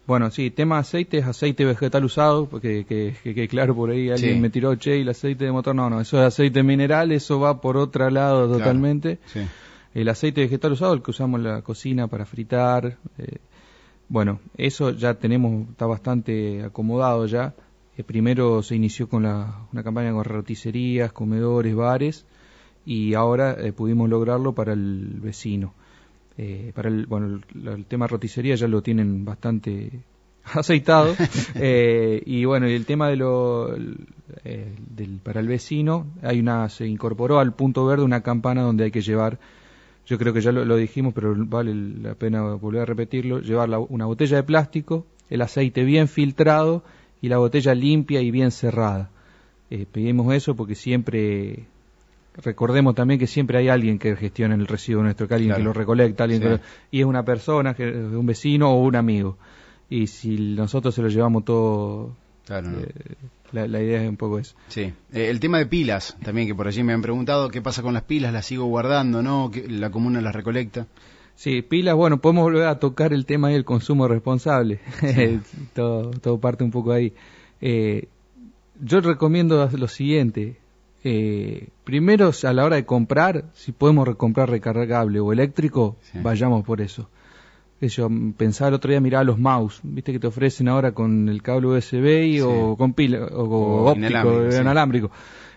Bueno, 0.08 0.32
sí, 0.32 0.52
tema 0.52 0.80
aceite 0.80 1.18
es 1.18 1.26
aceite 1.26 1.66
vegetal 1.66 2.06
usado, 2.06 2.48
porque 2.48 2.86
que, 2.86 3.48
claro 3.50 3.76
por 3.76 3.90
ahí 3.90 4.10
alguien 4.10 4.40
me 4.40 4.50
tiró, 4.50 4.74
che, 4.76 4.98
y 4.98 5.02
el 5.02 5.10
aceite 5.10 5.44
de 5.44 5.52
motor, 5.52 5.76
no, 5.76 5.90
no, 5.90 6.00
eso 6.00 6.18
es 6.18 6.28
aceite 6.28 6.64
mineral, 6.64 7.12
eso 7.12 7.42
va 7.42 7.60
por 7.60 7.76
otro 7.76 8.10
lado 8.10 8.48
totalmente. 8.48 9.20
El 9.94 10.08
aceite 10.08 10.42
vegetal 10.42 10.72
usado, 10.72 10.94
el 10.94 11.02
que 11.02 11.12
usamos 11.12 11.40
en 11.42 11.48
la 11.48 11.62
cocina 11.62 12.08
para 12.08 12.26
fritar, 12.26 12.98
eh, 13.18 13.40
bueno, 14.08 14.40
eso 14.56 14.92
ya 14.92 15.16
tenemos, 15.16 15.70
está 15.72 15.86
bastante 15.86 16.64
acomodado 16.64 17.26
ya. 17.26 17.54
Eh, 17.98 18.04
primero 18.04 18.64
se 18.64 18.76
inició 18.76 19.10
con 19.10 19.24
la, 19.24 19.68
una 19.74 19.84
campaña 19.84 20.14
con 20.14 20.24
roticerías, 20.24 21.12
comedores, 21.12 21.76
bares, 21.76 22.26
y 22.86 23.14
ahora 23.14 23.58
eh, 23.60 23.74
pudimos 23.74 24.08
lograrlo 24.08 24.54
para 24.54 24.72
el 24.72 25.20
vecino. 25.20 25.74
Eh, 26.38 26.72
para 26.76 26.90
el, 26.90 27.08
bueno, 27.08 27.40
el, 27.66 27.86
tema 27.86 28.06
roticería 28.06 28.56
ya 28.56 28.68
lo 28.68 28.82
tienen 28.84 29.26
bastante 29.26 30.04
aceitado. 30.44 31.16
eh, 31.56 32.22
y 32.26 32.46
bueno, 32.46 32.68
y 32.70 32.74
el 32.74 32.86
tema 32.86 33.10
de 33.10 33.16
lo, 33.16 33.76
eh, 34.44 34.76
del, 34.90 35.20
para 35.24 35.40
el 35.40 35.48
vecino, 35.48 36.08
hay 36.22 36.40
una, 36.40 36.70
se 36.70 36.88
incorporó 36.88 37.40
al 37.40 37.54
punto 37.54 37.86
verde 37.86 38.04
una 38.04 38.22
campana 38.22 38.62
donde 38.62 38.86
hay 38.86 38.92
que 38.92 39.02
llevar, 39.02 39.40
yo 40.06 40.18
creo 40.18 40.34
que 40.34 40.42
ya 40.42 40.52
lo, 40.52 40.76
dijimos, 40.78 41.14
pero 41.14 41.34
vale 41.38 41.74
la 41.74 42.16
pena 42.16 42.42
volver 42.54 42.84
a 42.84 42.86
repetirlo, 42.86 43.42
llevar 43.42 43.70
una 43.90 44.06
botella 44.06 44.38
de 44.38 44.44
plástico, 44.44 45.06
el 45.30 45.42
aceite 45.42 45.84
bien 45.84 46.08
filtrado 46.08 46.84
y 47.22 47.28
la 47.28 47.40
botella 47.40 47.76
limpia 47.76 48.22
y 48.22 48.32
bien 48.32 48.52
cerrada. 48.52 49.10
Eh, 49.70 49.86
pedimos 49.92 50.34
eso 50.34 50.56
porque 50.56 50.76
siempre 50.76 51.66
recordemos 52.44 52.96
también 52.96 53.20
que 53.20 53.28
siempre 53.28 53.58
hay 53.58 53.70
alguien 53.70 54.00
que 54.00 54.16
gestiona 54.16 54.56
el 54.56 54.68
residuo 54.68 55.04
nuestro, 55.04 55.28
que 55.28 55.36
alguien 55.36 55.56
que 55.56 55.62
lo 55.62 55.74
recolecta, 55.74 56.24
alguien 56.24 56.60
y 56.92 57.00
es 57.00 57.06
una 57.06 57.24
persona, 57.24 57.74
que, 57.74 57.90
un 57.90 58.26
vecino 58.26 58.72
o 58.72 58.82
un 58.82 58.96
amigo. 58.96 59.38
Y 59.90 60.08
si 60.08 60.56
nosotros 60.56 60.94
se 60.94 61.02
lo 61.02 61.08
llevamos 61.08 61.46
todo, 61.46 62.16
eh, 62.50 63.16
la, 63.52 63.82
idea 63.82 64.04
es 64.04 64.10
un 64.10 64.18
poco 64.18 64.40
eso. 64.40 64.56
Sí, 64.68 64.94
eh, 65.14 65.30
el 65.30 65.40
tema 65.40 65.58
de 65.60 65.66
pilas 65.66 66.18
también, 66.24 66.48
que 66.48 66.56
por 66.56 66.68
allí 66.68 66.84
me 66.84 66.94
han 66.94 67.02
preguntado, 67.02 67.50
¿qué 67.50 67.62
pasa 67.62 67.82
con 67.82 67.94
las 67.94 68.04
pilas? 68.04 68.34
¿Las 68.34 68.46
sigo 68.46 68.66
guardando, 68.66 69.22
no? 69.22 69.52
¿La 69.70 69.90
comuna 69.90 70.22
las 70.22 70.36
recolecta? 70.36 70.88
Sí, 71.36 71.62
pilas, 71.62 71.96
bueno, 71.96 72.20
podemos 72.20 72.44
volver 72.44 72.68
a 72.68 72.80
tocar 72.80 73.14
el 73.14 73.26
tema 73.26 73.50
del 73.50 73.64
consumo 73.64 74.08
responsable. 74.08 74.80
todo, 75.74 76.12
todo 76.12 76.40
parte 76.40 76.64
un 76.64 76.72
poco 76.72 76.92
ahí. 76.92 77.14
Eh, 77.62 78.08
yo 78.82 79.02
recomiendo 79.02 79.70
lo 79.72 79.88
siguiente, 79.88 80.58
eh, 81.04 81.70
primero 81.84 82.32
a 82.44 82.54
la 82.54 82.66
hora 82.66 82.76
de 82.76 82.86
comprar, 82.86 83.46
si 83.54 83.72
podemos 83.72 84.08
recomprar 84.08 84.50
recargable 84.50 85.20
o 85.20 85.32
eléctrico, 85.32 85.98
vayamos 86.22 86.66
por 86.66 86.82
eso. 86.82 87.10
Yo 87.80 88.10
pensaba 88.36 88.70
el 88.70 88.74
otro 88.74 88.90
día, 88.90 89.00
mirar 89.00 89.26
los 89.26 89.38
mouse, 89.38 89.80
viste 89.84 90.12
que 90.12 90.20
te 90.20 90.28
ofrecen 90.28 90.68
ahora 90.68 90.94
con 90.94 91.30
el 91.30 91.44
cable 91.44 91.68
USB 91.68 92.44
o 92.44 92.76
con 92.76 92.94
pila, 92.94 93.28
o, 93.28 93.92
óptico, 93.92 94.48
inalámbrico. 94.50 95.12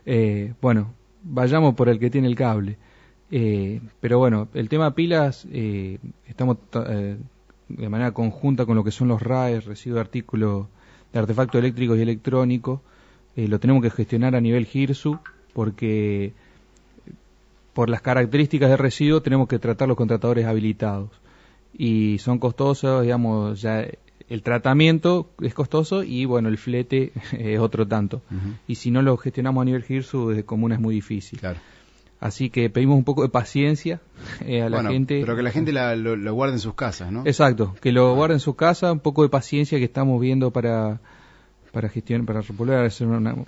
Eh, 0.04 0.52
bueno, 0.60 0.92
vayamos 1.22 1.74
por 1.74 1.88
el 1.88 1.98
que 1.98 2.10
tiene 2.10 2.28
el 2.28 2.34
cable. 2.34 2.78
Eh, 3.30 3.80
pero 4.00 4.18
bueno, 4.18 4.48
el 4.54 4.68
tema 4.68 4.94
pilas, 4.94 5.46
eh, 5.52 5.98
estamos 6.26 6.58
eh, 6.88 7.16
de 7.68 7.88
manera 7.88 8.12
conjunta 8.12 8.66
con 8.66 8.76
lo 8.76 8.84
que 8.84 8.90
son 8.90 9.08
los 9.08 9.22
RAE, 9.22 9.60
residuos 9.60 9.96
de 9.96 10.00
artículos 10.00 10.66
de 11.12 11.18
artefactos 11.18 11.58
eléctricos 11.58 11.98
y 11.98 12.02
electrónicos, 12.02 12.80
eh, 13.40 13.48
lo 13.48 13.58
tenemos 13.58 13.82
que 13.82 13.90
gestionar 13.90 14.34
a 14.34 14.40
nivel 14.40 14.66
GIRSU 14.66 15.18
porque 15.54 16.32
por 17.72 17.88
las 17.88 18.02
características 18.02 18.68
de 18.68 18.76
residuo 18.76 19.22
tenemos 19.22 19.48
que 19.48 19.58
tratar 19.58 19.88
los 19.88 19.96
contratadores 19.96 20.44
habilitados 20.44 21.08
y 21.72 22.18
son 22.18 22.38
costosos, 22.38 23.02
digamos, 23.02 23.62
ya 23.62 23.86
el 24.28 24.42
tratamiento 24.42 25.30
es 25.40 25.54
costoso 25.54 26.02
y 26.02 26.26
bueno, 26.26 26.50
el 26.50 26.58
flete 26.58 27.12
es 27.32 27.58
otro 27.58 27.86
tanto. 27.86 28.20
Y 28.68 28.74
si 28.74 28.90
no 28.90 29.00
lo 29.00 29.16
gestionamos 29.16 29.62
a 29.62 29.64
nivel 29.64 29.84
GIRSU 29.84 30.28
desde 30.30 30.44
comuna 30.44 30.74
es 30.74 30.80
muy 30.80 30.94
difícil. 30.94 31.38
Claro. 31.38 31.58
Así 32.20 32.50
que 32.50 32.68
pedimos 32.68 32.98
un 32.98 33.04
poco 33.04 33.22
de 33.22 33.30
paciencia 33.30 34.00
eh, 34.44 34.60
a 34.60 34.68
la 34.68 34.84
gente. 34.84 35.20
Pero 35.20 35.34
que 35.36 35.42
la 35.42 35.50
gente 35.50 35.72
lo, 35.72 36.34
guarde 36.34 36.56
en 36.56 36.60
sus 36.60 36.74
casas, 36.74 37.10
¿no? 37.10 37.22
Exacto, 37.24 37.74
que 37.80 37.92
lo 37.92 38.14
guarde 38.14 38.34
en 38.34 38.40
su 38.40 38.54
casa, 38.56 38.92
un 38.92 39.00
poco 39.00 39.22
de 39.22 39.30
paciencia 39.30 39.78
que 39.78 39.84
estamos 39.84 40.20
viendo 40.20 40.50
para 40.50 41.00
para 41.72 41.88
gestionar, 41.88 42.26
para 42.26 42.42
volver 42.56 42.92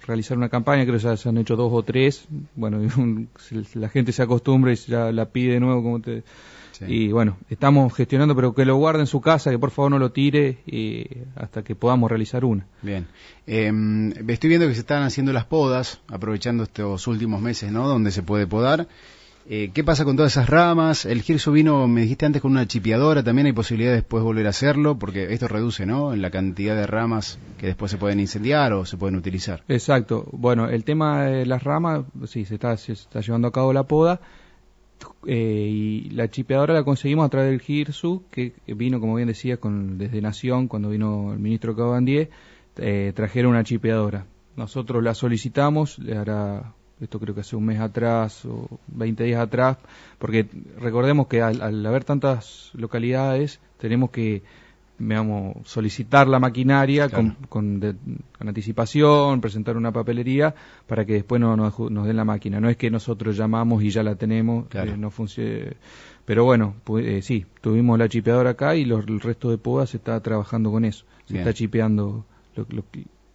realizar 0.06 0.38
una 0.38 0.48
campaña, 0.48 0.84
creo 0.84 0.96
que 0.96 1.02
ya 1.02 1.16
se 1.16 1.28
han 1.28 1.38
hecho 1.38 1.56
dos 1.56 1.72
o 1.72 1.82
tres, 1.82 2.26
bueno, 2.54 2.80
la 3.74 3.88
gente 3.88 4.12
se 4.12 4.22
acostumbra 4.22 4.72
y 4.72 4.76
ya 4.76 5.12
la 5.12 5.26
pide 5.26 5.54
de 5.54 5.60
nuevo, 5.60 5.82
como 5.82 6.00
te, 6.00 6.22
y 6.86 7.12
bueno, 7.12 7.38
estamos 7.48 7.94
gestionando, 7.94 8.34
pero 8.34 8.54
que 8.54 8.64
lo 8.64 8.76
guarde 8.76 9.00
en 9.00 9.06
su 9.06 9.20
casa, 9.20 9.50
que 9.50 9.58
por 9.58 9.70
favor 9.70 9.90
no 9.90 9.98
lo 9.98 10.10
tire 10.10 10.58
y 10.66 11.06
hasta 11.36 11.62
que 11.62 11.74
podamos 11.74 12.10
realizar 12.10 12.44
una. 12.44 12.66
Bien, 12.82 13.06
eh, 13.46 13.70
estoy 14.28 14.48
viendo 14.48 14.66
que 14.66 14.74
se 14.74 14.80
están 14.80 15.02
haciendo 15.02 15.32
las 15.32 15.44
podas, 15.44 16.00
aprovechando 16.08 16.64
estos 16.64 17.06
últimos 17.06 17.40
meses, 17.40 17.70
¿no? 17.70 17.86
Donde 17.86 18.10
se 18.10 18.22
puede 18.22 18.46
podar. 18.46 18.88
Eh, 19.54 19.70
¿Qué 19.74 19.84
pasa 19.84 20.06
con 20.06 20.16
todas 20.16 20.32
esas 20.32 20.48
ramas? 20.48 21.04
El 21.04 21.20
girso 21.20 21.52
vino, 21.52 21.86
me 21.86 22.00
dijiste 22.00 22.24
antes, 22.24 22.40
con 22.40 22.52
una 22.52 22.66
chipeadora. 22.66 23.22
¿También 23.22 23.48
hay 23.48 23.52
posibilidad 23.52 23.90
de 23.90 23.96
después 23.96 24.24
volver 24.24 24.46
a 24.46 24.48
hacerlo? 24.48 24.98
Porque 24.98 25.30
esto 25.34 25.46
reduce, 25.46 25.84
¿no? 25.84 26.14
En 26.14 26.22
la 26.22 26.30
cantidad 26.30 26.74
de 26.74 26.86
ramas 26.86 27.38
que 27.58 27.66
después 27.66 27.90
se 27.90 27.98
pueden 27.98 28.18
incendiar 28.18 28.72
o 28.72 28.86
se 28.86 28.96
pueden 28.96 29.14
utilizar. 29.14 29.62
Exacto. 29.68 30.26
Bueno, 30.32 30.70
el 30.70 30.84
tema 30.84 31.24
de 31.24 31.44
las 31.44 31.62
ramas, 31.64 32.06
sí, 32.28 32.46
se 32.46 32.54
está, 32.54 32.78
se 32.78 32.92
está 32.92 33.20
llevando 33.20 33.48
a 33.48 33.52
cabo 33.52 33.74
la 33.74 33.82
poda. 33.82 34.22
Eh, 35.26 35.68
y 35.70 36.10
la 36.12 36.30
chipeadora 36.30 36.72
la 36.72 36.82
conseguimos 36.82 37.26
a 37.26 37.28
través 37.28 37.50
del 37.50 37.60
GIRSU, 37.60 38.24
que 38.30 38.54
vino, 38.68 39.00
como 39.00 39.16
bien 39.16 39.28
decía, 39.28 39.58
con, 39.58 39.98
desde 39.98 40.22
Nación, 40.22 40.66
cuando 40.66 40.88
vino 40.88 41.30
el 41.34 41.40
ministro 41.40 41.76
Cabandier, 41.76 42.30
eh, 42.78 43.12
trajeron 43.14 43.50
una 43.50 43.64
chipeadora. 43.64 44.24
Nosotros 44.56 45.02
la 45.02 45.12
solicitamos, 45.12 45.98
le 45.98 46.16
hará 46.16 46.72
esto 47.04 47.18
creo 47.18 47.34
que 47.34 47.40
hace 47.40 47.56
un 47.56 47.64
mes 47.64 47.80
atrás 47.80 48.44
o 48.44 48.68
20 48.88 49.24
días 49.24 49.40
atrás, 49.40 49.78
porque 50.18 50.46
recordemos 50.78 51.26
que 51.26 51.42
al, 51.42 51.84
haber 51.84 52.04
tantas 52.04 52.70
localidades 52.74 53.60
tenemos 53.78 54.10
que 54.10 54.42
digamos, 54.98 55.56
solicitar 55.64 56.28
la 56.28 56.38
maquinaria 56.38 57.08
con, 57.08 57.36
con, 57.48 57.80
anticipación, 58.38 59.40
presentar 59.40 59.76
una 59.76 59.90
papelería 59.90 60.54
para 60.86 61.04
que 61.04 61.14
después 61.14 61.40
no, 61.40 61.56
nos, 61.56 62.06
den 62.06 62.16
la 62.16 62.24
máquina. 62.24 62.60
No 62.60 62.68
es 62.68 62.76
que 62.76 62.90
nosotros 62.90 63.36
llamamos 63.36 63.82
y 63.82 63.90
ya 63.90 64.04
la 64.04 64.14
tenemos, 64.14 64.66
eh, 64.72 64.94
no 64.96 65.10
funciona. 65.10 65.72
Pero 66.24 66.44
bueno, 66.44 66.76
eh, 67.00 67.20
sí, 67.20 67.46
tuvimos 67.60 67.98
la 67.98 68.08
chipeadora 68.08 68.50
acá 68.50 68.76
y 68.76 68.82
el 68.82 69.20
resto 69.20 69.50
de 69.50 69.58
podas 69.58 69.90
se 69.90 69.96
está 69.96 70.20
trabajando 70.20 70.70
con 70.70 70.84
eso. 70.84 71.04
Se 71.26 71.38
está 71.38 71.52
chipeando 71.52 72.24
lo, 72.54 72.66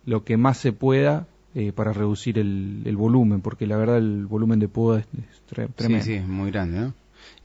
lo 0.06 0.24
que 0.24 0.38
más 0.38 0.58
se 0.58 0.72
pueda 0.72 1.28
eh, 1.56 1.72
para 1.74 1.94
reducir 1.94 2.38
el, 2.38 2.96
volumen, 2.96 3.42
porque 3.42 3.66
la 3.66 3.78
verdad 3.78 3.98
el 3.98 4.26
volumen 4.26 4.60
de 4.60 4.68
poda 4.68 5.00
es, 5.00 5.08
tremendo. 5.48 6.04
Sí, 6.04 6.12
sí, 6.12 6.14
es 6.14 6.28
muy 6.28 6.52
grande, 6.52 6.80
¿no? 6.80 6.94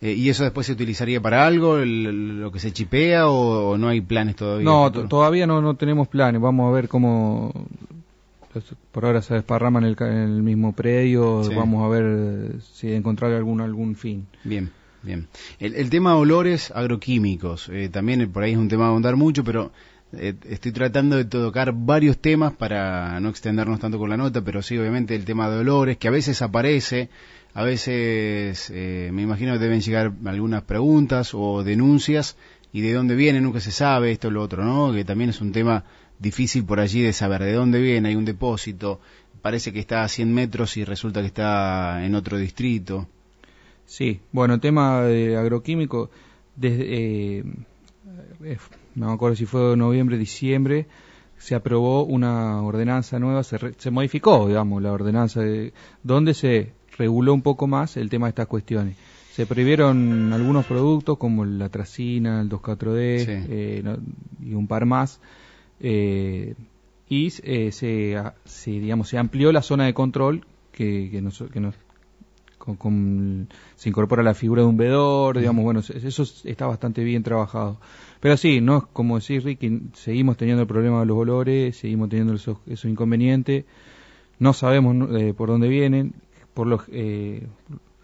Eh, 0.01 0.13
¿Y 0.15 0.29
eso 0.29 0.43
después 0.43 0.67
se 0.67 0.73
utilizaría 0.73 1.21
para 1.21 1.47
algo, 1.47 1.79
lo 1.79 2.51
que 2.51 2.59
se 2.59 2.73
chipea, 2.73 3.29
o, 3.29 3.79
no 3.79 3.89
hay 3.89 4.01
planes 4.01 4.37
todavía? 4.37 4.65
No, 4.65 4.91
todavía 4.91 5.47
no, 5.47 5.63
no 5.63 5.77
tenemos 5.77 6.09
planes. 6.09 6.41
Vamos 6.41 6.69
a 6.69 6.75
ver 6.75 6.89
cómo. 6.89 7.53
Por 8.91 9.07
ahora 9.07 9.23
se 9.23 9.35
desparrama 9.35 9.79
en 9.79 9.87
el, 9.87 10.43
mismo 10.43 10.73
predio. 10.73 11.43
Vamos 11.55 11.85
a 11.85 11.89
ver 11.89 12.57
si 12.73 12.93
encontrar 12.93 13.33
algún, 13.33 13.61
algún 13.61 13.95
fin. 13.95 14.27
Bien. 14.45 14.71
Bien. 15.03 15.29
El, 15.59 15.75
el 15.75 15.91
tema 15.91 16.11
de 16.11 16.17
olores 16.19 16.71
agroquímicos, 16.71 17.69
eh, 17.71 17.89
también 17.89 18.31
por 18.31 18.43
ahí 18.43 18.53
es 18.53 18.59
un 18.59 18.69
tema 18.69 18.85
a 18.85 18.89
ahondar 18.89 19.17
mucho, 19.17 19.43
pero 19.43 19.73
eh, 20.13 20.35
estoy 20.49 20.73
tratando 20.73 21.17
de 21.17 21.25
tocar 21.25 21.73
varios 21.73 22.19
temas 22.19 22.53
para 22.53 23.19
no 23.21 23.31
extendernos 23.31 23.81
tanto 23.81 23.99
con 23.99 24.11
la 24.11 24.17
nota, 24.17 24.43
pero 24.43 24.63
sí, 24.63 24.77
obviamente, 24.77 25.15
el 25.15 25.25
tema 25.25 25.49
de 25.49 25.57
dolores, 25.57 25.97
que 25.97 26.09
a 26.09 26.11
veces 26.11 26.43
aparece, 26.43 27.09
a 27.55 27.65
veces 27.65 28.71
eh, 28.75 29.11
me 29.13 29.23
imagino 29.23 29.53
que 29.53 29.59
deben 29.59 29.81
llegar 29.81 30.13
algunas 30.25 30.63
preguntas 30.63 31.33
o 31.35 31.65
denuncias, 31.65 32.37
y 32.73 32.81
de 32.81 32.93
dónde 32.93 33.15
viene, 33.15 33.41
nunca 33.41 33.61
se 33.61 33.71
sabe, 33.71 34.13
esto 34.13 34.29
o 34.29 34.31
lo 34.31 34.43
otro, 34.43 34.65
¿no? 34.65 34.93
Que 34.93 35.05
también 35.05 35.31
es 35.31 35.41
un 35.41 35.53
tema 35.53 35.85
difícil 36.19 36.65
por 36.65 36.81
allí 36.81 37.03
de 37.03 37.13
saber 37.13 37.43
de 37.43 37.53
dónde 37.53 37.81
viene, 37.81 38.11
hay 38.11 38.15
un 38.15 38.25
depósito, 38.25 39.01
parece 39.43 39.73
que 39.73 39.81
está 39.81 40.05
a 40.05 40.09
100 40.09 40.33
metros 40.33 40.77
y 40.77 40.85
resulta 40.85 41.21
que 41.21 41.27
está 41.27 42.05
en 42.05 42.15
otro 42.15 42.39
distrito. 42.39 43.09
Sí, 43.87 44.21
bueno, 44.31 44.61
tema 44.61 45.03
de 45.03 45.37
agroquímico, 45.37 46.11
desde, 46.57 47.39
eh, 47.39 47.45
no 48.95 49.07
me 49.07 49.13
acuerdo 49.13 49.37
si 49.37 49.47
fue 49.47 49.77
noviembre, 49.77 50.19
diciembre, 50.19 50.87
se 51.39 51.55
aprobó 51.55 52.05
una 52.05 52.63
ordenanza 52.63 53.19
nueva, 53.19 53.43
se, 53.43 53.59
se 53.77 53.91
modificó, 53.91 54.47
digamos, 54.47 54.83
la 54.83 54.93
ordenanza 54.93 55.41
de, 55.41 55.73
donde 56.03 56.35
se 56.35 56.73
reguló 56.97 57.35
un 57.35 57.43
poco 57.43 57.67
más 57.67 57.97
el 57.97 58.11
tema 58.11 58.27
de 58.27 58.31
estas 58.31 58.47
cuestiones. 58.47 58.97
Se 59.33 59.47
prohibieron 59.47 60.33
algunos 60.33 60.67
productos 60.67 61.17
como 61.17 61.45
la 61.45 61.71
tracina, 61.71 62.43
el 62.43 62.51
2,4-D 62.51 63.47
eh, 63.49 63.97
y 64.45 64.55
un 64.55 64.67
par 64.67 64.85
más. 64.85 65.21
Eh, 65.81 66.55
y 67.09 67.33
eh, 67.43 67.73
se, 67.73 68.15
se, 68.45 68.71
digamos, 68.71 69.09
se 69.09 69.19
amplió 69.19 69.51
la 69.51 69.63
zona 69.63 69.87
de 69.87 69.95
control 69.95 70.45
que, 70.71 71.09
que, 71.11 71.23
nos, 71.23 71.43
que 71.51 71.61
nos, 71.61 71.75
con, 72.59 73.49
se 73.75 73.89
incorpora 73.89 74.23
la 74.23 74.35
figura 74.35 74.63
de 74.63 74.69
un 74.69 74.77
vedor, 74.77 75.39
digamos, 75.39 75.65
bueno, 75.65 75.81
eso 75.81 76.23
está 76.45 76.67
bastante 76.67 77.03
bien 77.03 77.23
trabajado. 77.23 77.79
Pero 78.23 78.37
sí, 78.37 78.61
no 78.61 78.87
como 78.93 79.17
decir 79.17 79.43
Ricky, 79.43 79.81
seguimos 79.95 80.37
teniendo 80.37 80.63
el 80.63 80.69
problema 80.69 81.01
de 81.01 81.07
los 81.07 81.17
olores, 81.17 81.77
seguimos 81.77 82.09
teniendo 82.09 82.35
esos, 82.35 82.85
inconvenientes, 82.85 83.65
no 84.39 84.53
sabemos 84.53 85.11
eh, 85.21 85.35
por 85.35 85.49
dónde 85.49 85.67
vienen, 85.67 86.15
por 86.55 86.69
los, 86.69 86.83
eh, 86.93 87.49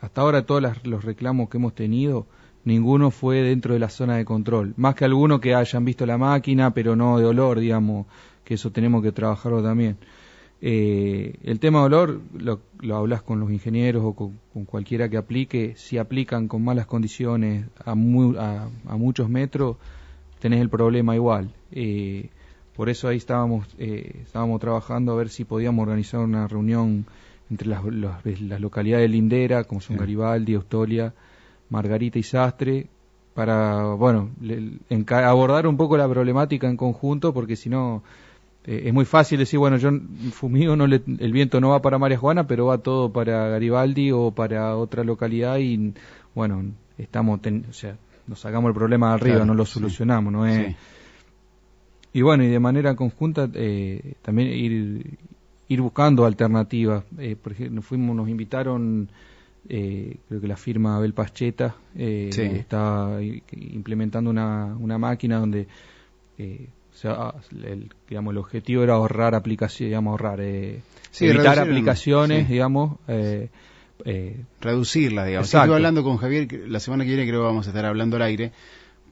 hasta 0.00 0.20
ahora 0.22 0.44
todos 0.44 0.60
los 0.82 1.04
reclamos 1.04 1.48
que 1.48 1.58
hemos 1.58 1.72
tenido, 1.72 2.26
ninguno 2.64 3.12
fue 3.12 3.42
dentro 3.42 3.74
de 3.74 3.78
la 3.78 3.90
zona 3.90 4.16
de 4.16 4.24
control, 4.24 4.74
más 4.76 4.96
que 4.96 5.04
algunos 5.04 5.38
que 5.38 5.54
hayan 5.54 5.84
visto 5.84 6.04
la 6.04 6.18
máquina, 6.18 6.74
pero 6.74 6.96
no 6.96 7.20
de 7.20 7.24
olor, 7.24 7.60
digamos, 7.60 8.06
que 8.42 8.54
eso 8.54 8.72
tenemos 8.72 9.04
que 9.04 9.12
trabajarlo 9.12 9.62
también. 9.62 9.98
Eh, 10.60 11.38
el 11.44 11.60
tema 11.60 11.78
de 11.78 11.84
olor 11.84 12.20
lo, 12.36 12.58
lo 12.80 12.96
hablas 12.96 13.22
con 13.22 13.38
los 13.38 13.52
ingenieros 13.52 14.02
o 14.04 14.14
con, 14.14 14.64
cualquiera 14.64 15.08
que 15.08 15.16
aplique. 15.16 15.74
Si 15.76 15.96
aplican 15.96 16.48
con 16.48 16.64
malas 16.64 16.86
condiciones 16.86 17.66
a, 17.84 17.92
a, 17.92 18.96
muchos 18.96 19.28
metros, 19.28 19.76
tenés 20.38 20.60
el 20.60 20.68
problema 20.68 21.14
igual. 21.14 21.50
Eh, 21.72 22.28
por 22.76 22.88
eso 22.88 23.08
ahí 23.08 23.16
estábamos, 23.16 23.66
eh, 23.78 24.20
estábamos 24.22 24.60
trabajando 24.60 25.12
a 25.12 25.16
ver 25.16 25.30
si 25.30 25.44
podíamos 25.44 25.82
organizar 25.82 26.20
una 26.20 26.46
reunión 26.46 27.06
entre 27.50 27.68
las, 27.68 27.84
las, 27.84 28.60
localidades 28.60 29.04
de 29.04 29.08
Lindera, 29.08 29.64
como 29.64 29.80
son 29.80 29.96
Garibaldi, 29.96 30.54
Austolia, 30.54 31.12
Margarita 31.70 32.18
y 32.18 32.22
Sastre, 32.22 32.86
para, 33.34 33.94
bueno, 33.94 34.30
abordar 35.08 35.66
un 35.66 35.76
poco 35.76 35.96
la 35.96 36.08
problemática 36.08 36.68
en 36.68 36.76
conjunto, 36.76 37.32
porque 37.32 37.56
si 37.56 37.68
no, 37.68 38.02
eh, 38.64 38.82
es 38.86 38.92
muy 38.92 39.04
fácil 39.04 39.38
decir, 39.38 39.58
bueno, 39.58 39.76
yo 39.76 39.90
fumigo, 40.32 40.76
no 40.76 40.84
el 40.84 41.32
viento 41.32 41.60
no 41.60 41.70
va 41.70 41.80
para 41.80 41.98
María 41.98 42.18
Juana, 42.18 42.46
pero 42.46 42.66
va 42.66 42.78
todo 42.78 43.12
para 43.12 43.48
Garibaldi 43.48 44.12
o 44.12 44.30
para 44.30 44.76
otra 44.76 45.04
localidad 45.04 45.58
y, 45.58 45.94
bueno, 46.34 46.64
estamos, 46.98 47.40
o 47.68 47.72
sea, 47.72 47.96
nos 48.28 48.40
sacamos 48.40 48.68
el 48.68 48.74
problema 48.74 49.08
de 49.08 49.14
arriba, 49.14 49.44
no 49.44 49.54
lo 49.54 49.64
solucionamos, 49.64 50.32
¿no 50.32 50.46
es? 50.46 50.76
Y 52.12 52.22
bueno, 52.22 52.44
y 52.44 52.48
de 52.48 52.58
manera 52.58 52.94
conjunta 52.94 53.48
eh, 53.54 54.14
también 54.22 54.48
ir, 54.48 55.18
ir 55.68 55.80
buscando 55.80 56.24
alternativas. 56.24 57.04
Eh, 57.18 57.36
por 57.36 57.52
ejemplo, 57.52 57.82
fuimos, 57.82 58.16
nos 58.16 58.28
invitaron, 58.28 59.08
eh, 59.68 60.16
creo 60.26 60.40
que 60.40 60.48
la 60.48 60.56
firma 60.56 60.96
Abel 60.96 61.12
Pascheta 61.12 61.76
eh, 61.94 62.30
está 62.32 63.18
implementando 63.52 64.30
una, 64.30 64.76
una 64.78 64.98
máquina 64.98 65.38
donde 65.38 65.68
el, 66.38 67.90
digamos, 68.08 68.32
el 68.32 68.38
objetivo 68.38 68.82
era 68.82 68.94
ahorrar 68.94 69.34
aplicaciones, 69.34 69.90
digamos, 69.90 70.12
ahorrar, 70.12 70.40
evitar 70.40 71.58
aplicaciones, 71.58 72.48
digamos. 72.48 72.98
Reducirlas, 74.60 75.26
digamos. 75.26 75.52
Estuve 75.52 75.74
hablando 75.74 76.02
con 76.02 76.16
Javier, 76.16 76.48
la 76.68 76.80
semana 76.80 77.04
que 77.04 77.10
viene 77.10 77.26
creo 77.26 77.40
que 77.40 77.46
vamos 77.46 77.66
a 77.66 77.70
estar 77.70 77.84
hablando 77.84 78.16
al 78.16 78.22
aire, 78.22 78.52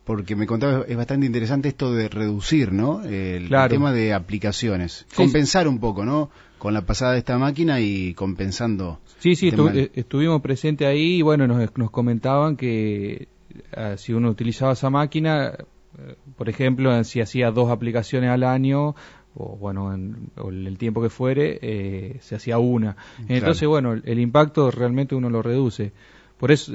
porque 0.04 0.36
me 0.36 0.46
contaba, 0.46 0.84
es 0.86 0.96
bastante 0.96 1.26
interesante 1.26 1.68
esto 1.68 1.92
de 1.92 2.08
reducir, 2.08 2.72
¿no? 2.72 3.02
El, 3.02 3.48
tema 3.68 3.92
de 3.92 4.14
aplicaciones. 4.14 5.04
Compensar 5.14 5.66
un 5.66 5.80
poco, 5.80 6.04
¿no? 6.04 6.30
Con 6.58 6.74
la 6.74 6.82
pasada 6.82 7.12
de 7.12 7.18
esta 7.18 7.36
máquina 7.38 7.80
y 7.80 8.14
compensando. 8.14 9.00
Sí, 9.18 9.34
sí, 9.34 9.48
eh, 9.48 9.90
estuvimos 9.94 10.40
presentes 10.42 10.86
ahí 10.86 11.16
y 11.16 11.22
bueno, 11.22 11.46
nos, 11.46 11.76
nos 11.76 11.90
comentaban 11.90 12.56
que 12.56 13.28
ah, 13.74 13.96
si 13.96 14.12
uno 14.12 14.30
utilizaba 14.30 14.72
esa 14.72 14.90
máquina, 14.90 15.54
eh, 15.98 16.14
por 16.36 16.48
ejemplo, 16.48 17.02
si 17.02 17.20
hacía 17.20 17.50
dos 17.50 17.70
aplicaciones 17.70 18.30
al 18.30 18.44
año, 18.44 18.94
o 19.36 19.56
bueno, 19.56 19.92
en, 19.94 20.30
el 20.36 20.78
tiempo 20.78 21.02
que 21.02 21.10
fuere, 21.10 21.58
eh, 21.62 22.16
se 22.20 22.36
hacía 22.36 22.58
una. 22.58 22.96
Entonces, 23.28 23.68
bueno, 23.68 23.92
el, 23.92 24.18
impacto 24.18 24.70
realmente 24.70 25.14
uno 25.14 25.30
lo 25.30 25.42
reduce. 25.42 25.92
Por 26.38 26.50
eso 26.50 26.72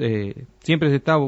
siempre 0.60 0.90
se 0.90 0.96
está 0.96 1.18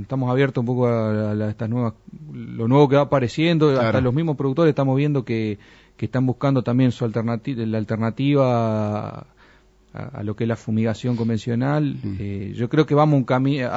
estamos 0.00 0.30
abiertos 0.30 0.62
un 0.62 0.66
poco 0.66 0.86
a, 0.86 1.48
estas 1.48 1.68
nuevas, 1.68 1.94
lo 2.32 2.68
nuevo 2.68 2.88
que 2.88 2.96
va 2.96 3.02
apareciendo, 3.02 3.78
hasta 3.78 4.00
los 4.00 4.14
mismos 4.14 4.36
productores 4.36 4.70
estamos 4.70 4.96
viendo 4.96 5.24
que, 5.24 5.58
que 5.96 6.06
están 6.06 6.26
buscando 6.26 6.62
también 6.62 6.92
su 6.92 7.04
alternativa, 7.04 7.64
la 7.66 7.78
alternativa 7.78 9.26
a, 9.92 10.22
lo 10.22 10.34
que 10.34 10.44
es 10.44 10.48
la 10.48 10.56
fumigación 10.56 11.16
convencional. 11.16 11.96
Mm. 12.02 12.16
Eh, 12.18 12.52
yo 12.54 12.68
creo 12.68 12.86
que 12.86 12.94
vamos 12.94 13.18
un 13.18 13.24
camino, 13.24 13.70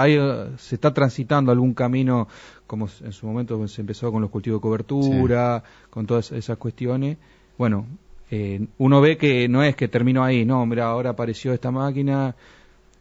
se 0.58 0.76
está 0.76 0.94
transitando 0.94 1.52
algún 1.52 1.74
camino, 1.74 2.28
como 2.68 2.88
en 3.04 3.12
su 3.12 3.28
momento 3.28 3.68
se 3.68 3.82
empezó 3.82 4.12
con 4.12 4.22
los 4.22 4.32
cultivos 4.32 4.60
de 4.60 4.62
cobertura, 4.62 5.64
con 5.90 6.06
todas 6.06 6.32
esas 6.32 6.58
cuestiones. 6.58 7.18
Bueno, 7.58 7.86
eh, 8.32 8.68
uno 8.78 9.02
ve 9.02 9.18
que 9.18 9.48
no 9.48 9.64
es 9.64 9.76
que 9.76 9.88
terminó 9.88 10.24
ahí, 10.24 10.46
no, 10.46 10.66
mira, 10.66 10.86
ahora 10.86 11.12
apareció 11.12 11.54
esta 11.54 11.72
máquina, 11.72 12.36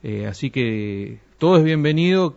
eh, 0.02 0.26
así 0.26 0.50
que 0.50 1.18
todo 1.38 1.56
es 1.56 1.64
bienvenido 1.64 2.36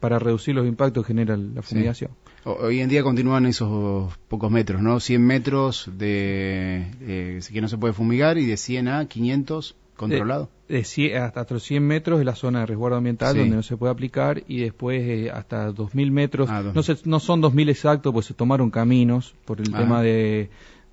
para 0.00 0.18
reducir 0.18 0.54
los 0.54 0.66
impactos 0.66 1.04
que 1.04 1.08
genera 1.08 1.36
la 1.36 1.62
fumigación. 1.62 2.12
Hoy 2.44 2.80
en 2.80 2.88
día 2.88 3.04
continúan 3.04 3.46
esos 3.46 4.16
pocos 4.28 4.50
metros, 4.50 4.82
¿no? 4.82 4.98
100 4.98 5.24
metros 5.24 5.88
de 5.96 6.90
eh, 7.00 7.40
que 7.52 7.60
no 7.60 7.68
se 7.68 7.78
puede 7.78 7.94
fumigar 7.94 8.36
y 8.36 8.46
de 8.46 8.56
100 8.56 8.88
a 8.88 9.06
500 9.06 9.76
controlado. 9.96 10.50
De, 10.68 11.18
hasta 11.18 11.46
los 11.50 11.62
100 11.62 11.86
metros 11.86 12.20
es 12.20 12.26
la 12.26 12.34
zona 12.34 12.60
de 12.60 12.66
resguardo 12.66 12.96
ambiental 12.96 13.36
donde 13.36 13.56
no 13.56 13.62
se 13.62 13.76
puede 13.76 13.92
aplicar 13.92 14.42
y 14.48 14.60
después 14.60 15.02
eh, 15.02 15.30
hasta 15.30 15.70
2.000 15.70 16.10
metros. 16.10 16.48
Ah, 16.50 16.62
no, 16.74 16.82
se, 16.82 16.96
no 17.04 17.20
son 17.20 17.42
2.000 17.42 17.68
exactos, 17.68 18.12
pues 18.12 18.26
se 18.26 18.34
tomaron 18.34 18.70
caminos 18.70 19.34
por 19.44 19.60
el 19.60 19.74
ah. 19.74 19.78
tema 19.78 20.02
de 20.02 20.50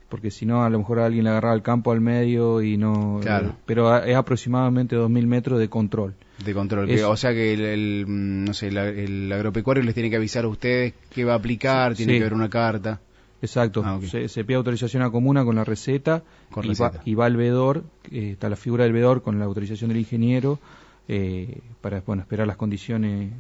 porque 0.10 0.32
si 0.32 0.46
no 0.46 0.64
a 0.64 0.70
lo 0.70 0.80
mejor 0.80 1.00
alguien 1.00 1.24
le 1.24 1.30
agarraba 1.30 1.56
el 1.56 1.62
campo 1.62 1.92
al 1.92 2.02
medio 2.02 2.62
y 2.62 2.78
no 2.78 3.20
claro. 3.22 3.56
pero 3.66 3.96
es 4.04 4.16
aproximadamente 4.16 4.96
2000 4.96 5.28
metros 5.28 5.60
de 5.60 5.70
control 5.70 6.16
de 6.44 6.54
control 6.54 6.90
o 6.90 7.16
sea 7.16 7.32
que 7.32 7.54
el, 7.54 8.06
mm, 8.08 8.46
no 8.46 8.54
sé 8.56 8.70
el, 8.70 9.32
agropecuario 9.32 9.84
les 9.84 9.94
tiene 9.94 10.10
que 10.10 10.16
avisar 10.16 10.46
a 10.46 10.48
ustedes 10.48 10.94
qué 11.14 11.24
va 11.24 11.34
a 11.34 11.36
aplicar 11.36 11.94
tiene 11.94 12.18
que 12.18 12.24
ver 12.24 12.34
una 12.34 12.50
carta 12.50 13.00
exacto 13.42 13.84
ah, 13.86 14.00
se, 14.02 14.44
pide 14.44 14.56
autorización 14.56 15.04
a 15.04 15.10
comuna 15.10 15.44
con 15.44 15.56
la 15.56 15.64
receta, 15.64 16.24
y, 16.62 16.74
Va, 16.74 16.92
y, 17.06 17.16
Va, 17.16 17.26
al 17.26 17.38
vedor 17.38 17.84
eh, 18.12 18.32
está 18.32 18.50
la 18.50 18.56
figura 18.56 18.84
del 18.84 18.94
vedor 18.94 19.22
con 19.22 19.40
la 19.40 19.46
autorización 19.46 19.90
del 19.90 20.00
ingeniero 20.00 20.60
eh, 21.08 21.60
para 21.82 22.02
bueno 22.02 22.22
esperar 22.22 22.48
las 22.48 22.58
condiciones 22.58 23.32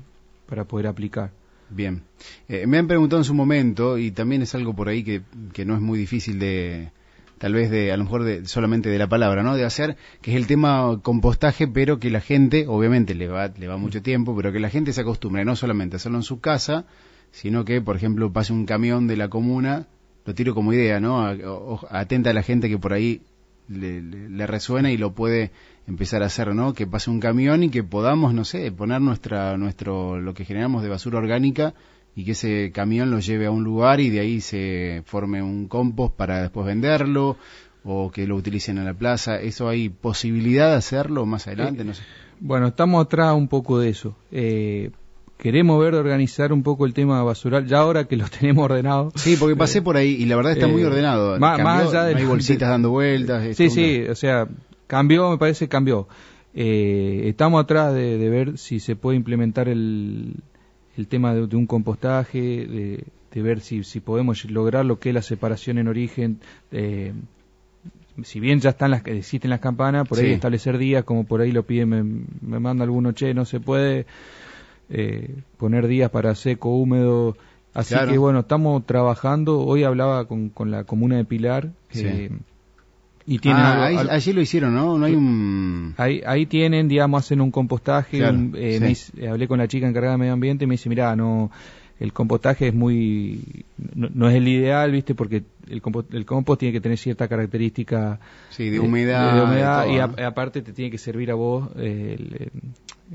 para 0.48 0.66
poder 0.66 0.88
aplicar 0.88 1.32
Bien. 1.70 2.02
Eh, 2.48 2.66
me 2.66 2.78
han 2.80 2.88
preguntado 2.88 3.20
en 3.20 3.26
su 3.26 3.34
momento, 3.34 3.98
y 3.98 4.12
también 4.12 4.42
es 4.42 4.56
algo 4.56 4.76
por 4.76 4.90
ahí 4.90 5.04
que, 5.04 5.22
que 5.54 5.66
no 5.66 5.76
es 5.76 5.82
muy 5.82 6.00
difícil 6.00 6.40
de, 6.40 6.90
tal 7.38 7.54
vez 7.54 7.70
de, 7.70 7.92
a 7.92 7.98
lo 7.98 8.04
mejor 8.04 8.24
de, 8.24 8.46
solamente 8.46 8.90
de 8.90 8.98
la 8.98 9.08
palabra, 9.08 9.44
¿no? 9.44 9.56
De 9.56 9.66
hacer, 9.66 9.96
que 10.22 10.32
es 10.32 10.38
el 10.38 10.48
tema 10.48 11.00
compostaje, 11.02 11.68
pero 11.68 12.00
que 12.00 12.10
la 12.10 12.22
gente, 12.22 12.66
obviamente 12.68 13.14
le 13.14 13.28
va, 13.28 13.48
le 13.48 13.68
va 13.68 13.78
mucho 13.78 14.02
tiempo, 14.02 14.36
pero 14.36 14.52
que 14.52 14.60
la 14.60 14.70
gente 14.70 14.94
se 14.94 15.02
acostumbre 15.02 15.46
no 15.46 15.56
solamente 15.56 15.96
a 15.96 15.98
hacerlo 15.98 16.18
en 16.18 16.24
su 16.24 16.40
casa, 16.40 16.86
sino 17.32 17.66
que, 17.66 17.82
por 17.82 17.96
ejemplo, 17.96 18.32
pase 18.32 18.54
un 18.54 18.66
camión 18.66 19.08
de 19.08 19.18
la 19.18 19.30
comuna, 19.30 19.88
lo 20.26 20.34
tiro 20.36 20.54
como 20.54 20.74
idea, 20.74 21.00
¿no? 21.00 21.26
atenta 21.90 22.30
a 22.30 22.34
la 22.34 22.44
gente 22.44 22.70
que 22.70 22.78
por 22.78 22.94
ahí 22.94 23.22
le, 23.68 24.48
resuena 24.48 24.92
y 24.92 24.98
lo 24.98 25.14
puede 25.14 25.52
empezar 25.88 26.24
a 26.24 26.28
hacer, 26.28 26.54
¿no? 26.54 26.74
Que 26.74 26.88
pase 26.88 27.10
un 27.10 27.20
camión 27.20 27.64
y 27.64 27.70
que 27.70 27.84
podamos, 27.84 28.34
no 28.34 28.46
sé, 28.46 28.72
poner 28.72 29.02
nuestra, 29.02 29.58
nuestro, 29.58 30.20
lo 30.20 30.34
que 30.34 30.46
generamos 30.46 30.84
de 30.84 30.90
basura 30.90 31.18
orgánica 31.18 31.74
y 32.16 32.26
que 32.26 32.32
ese 32.32 32.72
camión 32.72 33.12
lo 33.12 33.20
lleve 33.20 33.46
a 33.46 33.52
un 33.52 33.64
lugar 33.64 34.00
y 34.00 34.10
de 34.10 34.20
ahí 34.20 34.42
se 34.42 35.04
forme 35.06 35.42
un 35.42 35.68
compost 35.68 36.16
para 36.16 36.42
después 36.42 36.66
venderlo 36.66 37.38
o 37.84 38.12
que 38.12 38.28
lo 38.28 38.36
utilicen 38.36 38.78
en 38.78 38.86
la 38.86 38.94
plaza. 38.94 39.40
¿Eso 39.40 39.70
hay 39.70 39.90
posibilidad 39.90 40.72
de 40.72 40.76
hacerlo 40.76 41.26
más 41.26 41.48
adelante? 41.48 41.84
no 41.84 41.94
sé. 41.94 42.04
Bueno, 42.40 42.68
estamos 42.68 43.06
atrás 43.06 43.34
un 43.36 43.48
poco 43.48 43.80
de 43.80 43.90
eso. 43.90 44.16
Eh, 44.32 44.92
queremos 45.40 45.80
ver 45.80 45.94
de 45.94 46.00
organizar 46.00 46.52
un 46.52 46.64
poco 46.64 46.86
el 46.86 46.94
tema 46.94 47.24
basural, 47.24 47.66
ya 47.66 47.80
ahora 47.80 48.04
que 48.04 48.18
lo 48.18 48.28
tenemos 48.40 48.66
ordenado. 48.66 49.12
Sí, 49.16 49.38
porque 49.40 49.56
pasé 49.56 49.82
por 49.82 49.98
ahí 49.98 50.10
y 50.10 50.26
la 50.26 50.36
verdad 50.36 50.52
está 50.52 50.68
muy 50.68 50.84
eh, 50.84 50.86
ordenado. 50.86 51.40
Más, 51.40 51.60
allá 51.60 52.04
de 52.04 52.16
hay 52.16 52.26
bolsitas 52.26 52.70
dando 52.70 52.92
vueltas. 52.92 53.56
Sí, 53.56 53.70
sí, 53.70 54.04
o 54.04 54.16
sea, 54.16 54.48
cambió, 54.86 55.32
me 55.32 55.38
parece 55.38 55.68
cambió. 55.68 56.08
Eh, 56.54 57.24
estamos 57.26 57.64
atrás 57.64 57.94
de, 57.94 58.30
ver 58.30 58.58
si 58.58 58.80
se 58.80 58.96
puede 58.96 59.16
implementar 59.16 59.70
el, 59.70 60.36
el 60.98 61.08
tema 61.08 61.34
de, 61.34 61.56
un 61.56 61.68
compostaje, 61.68 62.40
de, 62.40 63.04
de 63.32 63.42
ver 63.42 63.62
si, 63.62 63.84
si 63.86 64.02
podemos 64.02 64.44
lograr 64.46 64.86
lo 64.86 65.00
que 65.00 65.10
es 65.10 65.16
la 65.16 65.22
separación 65.22 65.78
en 65.78 65.88
origen. 65.88 66.42
Eh, 66.72 67.14
si 68.24 68.42
bien 68.42 68.60
ya 68.60 68.72
están 68.72 68.92
las 68.92 69.06
existen 69.06 69.50
las 69.50 69.62
campanas, 69.62 70.06
por 70.06 70.20
ahí 70.20 70.32
establecer 70.32 70.78
días, 70.78 71.06
como 71.06 71.24
por 71.24 71.40
ahí 71.40 71.54
lo 71.54 71.64
piden, 71.64 71.88
me, 71.90 72.04
me 72.42 72.60
manda 72.60 72.84
alguno, 72.84 73.14
che, 73.14 73.34
no 73.34 73.46
se 73.46 73.62
puede 73.62 74.06
eh, 74.90 75.36
poner 75.58 75.88
días 75.88 76.10
para 76.10 76.36
seco, 76.36 76.76
húmedo. 76.76 77.38
Así 77.74 77.96
que 78.10 78.18
bueno, 78.18 78.40
estamos 78.40 78.86
trabajando. 78.86 79.60
Hoy 79.60 79.84
hablaba 79.84 80.26
con, 80.26 80.50
con 80.50 80.72
la 80.72 80.84
comuna 80.84 81.18
de 81.18 81.26
Pilar. 81.26 81.70
Eh, 81.94 82.32
y 83.26 83.38
tienen 83.38 83.62
ah, 83.62 83.86
allí 84.10 84.34
lo 84.34 84.42
hicieron, 84.42 84.74
¿no? 84.74 84.98
No 84.98 85.06
hay 85.06 85.14
un... 85.14 85.94
Ahí, 85.98 86.22
ahí 86.26 86.48
tienen, 86.48 86.88
digamos, 86.88 87.24
hacen 87.24 87.42
un 87.42 87.52
compostaje. 87.52 88.22
Eh, 88.56 88.96
hablé 89.30 89.48
con 89.48 89.60
la 89.60 89.68
chica 89.68 89.88
encargada 89.88 90.14
de 90.14 90.18
medio 90.18 90.34
ambiente 90.34 90.64
y 90.64 90.68
me 90.68 90.74
dice, 90.74 90.90
mira, 90.90 91.16
no, 91.16 91.52
el 92.00 92.14
compostaje 92.14 92.70
es 92.70 92.74
muy 92.74 93.66
no, 93.96 94.30
es 94.30 94.36
el 94.36 94.48
ideal 94.48 94.92
viste 94.92 95.16
porque 95.16 95.44
el 95.68 95.82
compost, 95.82 96.14
el 96.14 96.26
compost 96.26 96.60
tiene 96.60 96.74
que 96.74 96.82
tener 96.82 96.98
cierta 96.98 97.28
característica 97.28 98.20
sí, 98.50 98.70
de 98.70 98.80
humedad, 98.80 99.88
y, 99.88 100.00
aparte 100.00 100.62
te 100.62 100.74
tiene 100.74 100.90
que 100.90 100.98
servir 100.98 101.32
a 101.32 101.36
vos 101.36 101.70
el, 101.76 102.52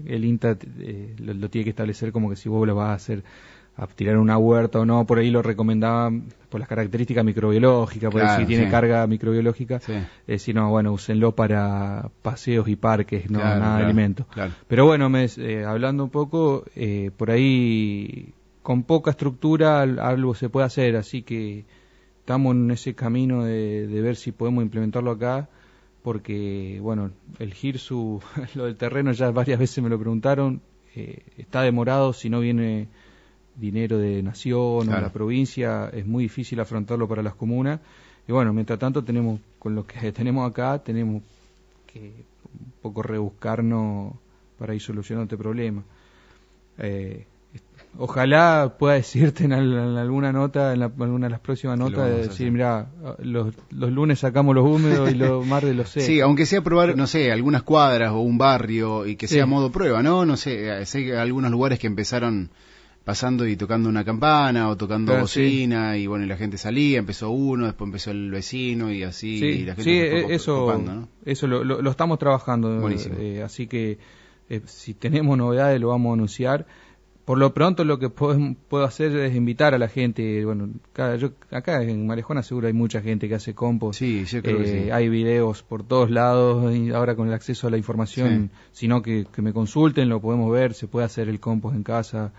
el 0.06 0.24
INTA 0.24 0.56
eh, 0.80 1.14
lo, 1.18 1.48
tiene 1.48 1.64
que 1.64 1.70
establecer 1.70 2.12
como 2.12 2.30
que 2.30 2.36
si 2.36 2.48
vos 2.48 2.66
lo 2.66 2.74
vas 2.74 2.90
a 2.90 2.94
hacer 2.94 3.24
a 3.76 3.86
tirar 3.88 4.18
una 4.18 4.38
huerta 4.38 4.78
o 4.78 4.84
no, 4.84 5.04
por 5.04 5.18
ahí 5.18 5.30
lo 5.30 5.42
recomendaban 5.42 6.24
por 6.48 6.60
las 6.60 6.68
características 6.68 7.24
microbiológicas, 7.24 8.12
por 8.12 8.22
si 8.36 8.46
tiene 8.46 8.70
carga 8.70 9.06
microbiológica, 9.06 9.80
eh, 10.28 10.38
si 10.38 10.54
no, 10.54 10.70
bueno, 10.70 10.92
úsenlo 10.92 11.32
para 11.32 12.08
paseos 12.22 12.68
y 12.68 12.76
parques, 12.76 13.28
no 13.28 13.40
nada 13.40 13.78
de 13.78 13.84
alimento. 13.84 14.26
Pero 14.68 14.86
bueno, 14.86 15.10
me, 15.10 15.24
eh, 15.38 15.64
hablando 15.66 16.04
un 16.04 16.10
poco, 16.10 16.64
eh, 16.76 17.10
por 17.16 17.32
ahí 17.32 18.32
con 18.64 18.82
poca 18.82 19.12
estructura 19.12 19.82
algo 19.82 20.34
se 20.34 20.48
puede 20.48 20.66
hacer, 20.66 20.96
así 20.96 21.22
que 21.22 21.64
estamos 22.18 22.56
en 22.56 22.72
ese 22.72 22.94
camino 22.94 23.44
de, 23.44 23.86
de 23.86 24.00
ver 24.00 24.16
si 24.16 24.32
podemos 24.32 24.64
implementarlo 24.64 25.12
acá 25.12 25.48
porque, 26.04 26.80
bueno, 26.82 27.12
el 27.38 27.54
GIRSU, 27.54 28.20
lo 28.56 28.64
del 28.66 28.76
terreno 28.76 29.12
ya 29.12 29.30
varias 29.30 29.58
veces 29.58 29.82
me 29.82 29.88
lo 29.88 29.98
preguntaron, 29.98 30.60
eh, 30.94 31.22
está 31.38 31.62
demorado 31.62 32.12
si 32.12 32.28
no 32.28 32.40
viene 32.40 32.88
dinero 33.56 33.96
de 33.96 34.22
nación 34.22 34.86
o 34.88 35.00
la 35.00 35.10
provincia, 35.10 35.88
es 35.90 36.04
muy 36.04 36.24
difícil 36.24 36.60
afrontarlo 36.60 37.08
para 37.08 37.22
las 37.22 37.34
comunas. 37.34 37.80
Y 38.28 38.32
bueno, 38.32 38.52
mientras 38.52 38.78
tanto 38.78 39.02
tenemos, 39.02 39.40
con 39.58 39.74
lo 39.74 39.86
que 39.86 40.12
tenemos 40.12 40.50
acá, 40.50 40.78
tenemos 40.78 41.22
que 41.86 42.00
un 42.52 42.72
poco 42.82 43.02
rebuscarnos 43.02 44.12
para 44.58 44.74
ir 44.74 44.82
solucionando 44.82 45.24
este 45.24 45.38
problema. 45.38 45.82
Eh, 46.76 47.24
ojalá 47.98 48.76
pueda 48.78 48.94
decirte 48.94 49.44
en, 49.44 49.52
alguna 49.52 50.32
nota, 50.32 50.72
en, 50.72 50.82
alguna 50.82 51.26
de 51.26 51.30
las 51.30 51.40
próximas 51.40 51.78
notas, 51.78 52.08
decir, 52.16 52.50
mira, 52.50 52.88
los, 53.18 53.54
los, 53.70 53.92
lunes 53.92 54.18
sacamos 54.18 54.54
los 54.54 54.64
húmedos 54.64 55.10
y 55.10 55.14
los 55.14 55.46
martes 55.48 55.74
los 55.74 55.88
secos. 55.88 56.06
Sí, 56.06 56.20
aunque 56.20 56.46
sea 56.46 56.62
probar, 56.62 56.96
no 56.96 57.06
sé, 57.06 57.32
algunas 57.32 57.62
cuadras 57.62 58.12
o 58.12 58.20
un 58.20 58.38
barrio 58.38 59.06
y 59.06 59.16
que 59.16 59.28
sea 59.28 59.46
modo 59.46 59.70
prueba, 59.70 60.02
¿no? 60.02 60.24
No 60.24 60.36
sé, 60.36 60.84
sé 60.86 61.16
algunos 61.16 61.50
lugares 61.50 61.78
que 61.78 61.86
empezaron 61.86 62.50
pasando 63.04 63.46
y 63.46 63.56
tocando 63.56 63.88
una 63.88 64.02
campana 64.02 64.68
o 64.70 64.76
tocando 64.76 65.18
bocina 65.18 65.96
y 65.96 66.06
bueno, 66.06 66.24
y 66.24 66.28
la 66.28 66.38
gente 66.38 66.56
salía, 66.56 66.98
empezó 66.98 67.30
uno, 67.30 67.66
después 67.66 67.88
empezó 67.88 68.10
el 68.10 68.30
vecino 68.30 68.90
y 68.90 69.02
así 69.02 69.44
y 69.44 69.64
la 69.64 69.74
gente 69.74 69.90
sí, 69.90 69.98
e, 69.98 70.34
eso, 70.34 70.74
eso 71.24 71.46
lo, 71.46 71.62
lo, 71.62 71.90
estamos 71.90 72.18
trabajando, 72.18 72.88
eh, 72.88 73.42
así 73.42 73.66
que 73.66 73.98
eh, 74.48 74.62
si 74.64 74.94
tenemos 74.94 75.36
novedades 75.36 75.80
lo 75.80 75.88
vamos 75.88 76.10
a 76.10 76.14
anunciar. 76.14 76.66
Por 77.24 77.38
lo 77.38 77.54
pronto 77.54 77.84
lo 77.84 77.98
que 77.98 78.10
puedo, 78.10 78.38
puedo 78.68 78.84
hacer 78.84 79.16
es 79.16 79.34
invitar 79.34 79.72
a 79.72 79.78
la 79.78 79.88
gente, 79.88 80.44
bueno, 80.44 80.68
yo, 81.18 81.30
acá 81.50 81.82
en 81.82 82.06
Marejona 82.06 82.42
seguro 82.42 82.66
hay 82.66 82.74
mucha 82.74 83.00
gente 83.00 83.28
que 83.28 83.34
hace 83.34 83.54
compost, 83.54 84.00
sí, 84.00 84.24
yo 84.26 84.42
creo 84.42 84.58
que 84.58 84.66
sí. 84.66 84.76
Eh, 84.88 84.92
hay 84.92 85.08
videos 85.08 85.62
por 85.62 85.84
todos 85.84 86.10
lados, 86.10 86.74
y 86.74 86.90
ahora 86.90 87.16
con 87.16 87.28
el 87.28 87.34
acceso 87.34 87.66
a 87.66 87.70
la 87.70 87.78
información, 87.78 88.50
sino 88.72 89.00
que, 89.00 89.26
que 89.32 89.40
me 89.40 89.54
consulten, 89.54 90.10
lo 90.10 90.20
podemos 90.20 90.52
ver, 90.52 90.74
se 90.74 90.86
puede 90.86 91.06
hacer 91.06 91.30
el 91.30 91.40
compost 91.40 91.74
en 91.74 91.82
casa, 91.82 92.32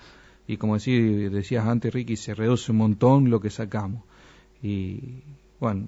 y 0.47 0.57
como 0.57 0.77
decías 0.77 1.65
antes, 1.65 1.93
Ricky, 1.93 2.15
se 2.15 2.35
reduce 2.35 2.71
un 2.71 2.77
montón 2.77 3.29
lo 3.29 3.39
que 3.39 3.49
sacamos. 3.49 4.03
Y 4.61 5.23
bueno, 5.59 5.87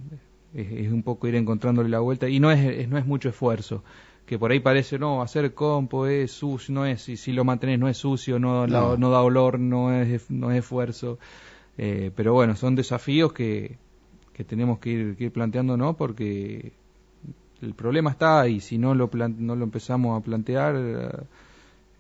es, 0.54 0.92
un 0.92 1.04
poco 1.04 1.28
ir 1.28 1.36
encontrándole 1.36 1.90
la 1.90 2.00
vuelta 2.00 2.28
y 2.28 2.40
no 2.40 2.52
es, 2.52 2.88
no 2.90 2.98
es 2.98 3.06
mucho 3.06 3.30
esfuerzo. 3.30 3.84
Que 4.28 4.38
por 4.38 4.52
ahí 4.52 4.60
parece, 4.60 5.00
no, 5.00 5.22
hacer 5.22 5.54
compo 5.54 6.06
es 6.06 6.32
sucio, 6.34 6.76
no 6.76 6.86
es, 6.86 7.02
si, 7.02 7.16
si 7.18 7.32
lo 7.32 7.46
mantenés 7.46 7.80
no 7.80 7.88
es 7.88 7.98
sucio, 7.98 8.38
no, 8.38 8.68
no. 8.68 9.10
da 9.10 9.22
olor, 9.22 9.58
no 9.58 9.94
es, 9.94 10.30
no 10.30 10.52
es 10.52 10.60
esfuerzo. 10.60 11.18
Eh, 11.78 12.12
pero 12.14 12.34
bueno, 12.34 12.56
son 12.56 12.76
desafíos 12.76 13.32
que, 13.32 13.78
que 14.34 14.44
tenemos 14.44 14.80
que 14.80 14.90
ir, 14.90 15.16
que 15.16 15.24
ir 15.26 15.32
planteando, 15.32 15.78
¿no? 15.78 15.96
Porque 15.96 16.74
el 17.62 17.74
problema 17.74 18.12
está 18.12 18.48
y 18.48 18.60
si 18.60 18.78
no 18.78 18.94
lo, 18.94 19.10
no 19.14 19.56
lo 19.56 19.64
empezamos 19.64 20.20
a 20.20 20.24
plantear, 20.24 20.76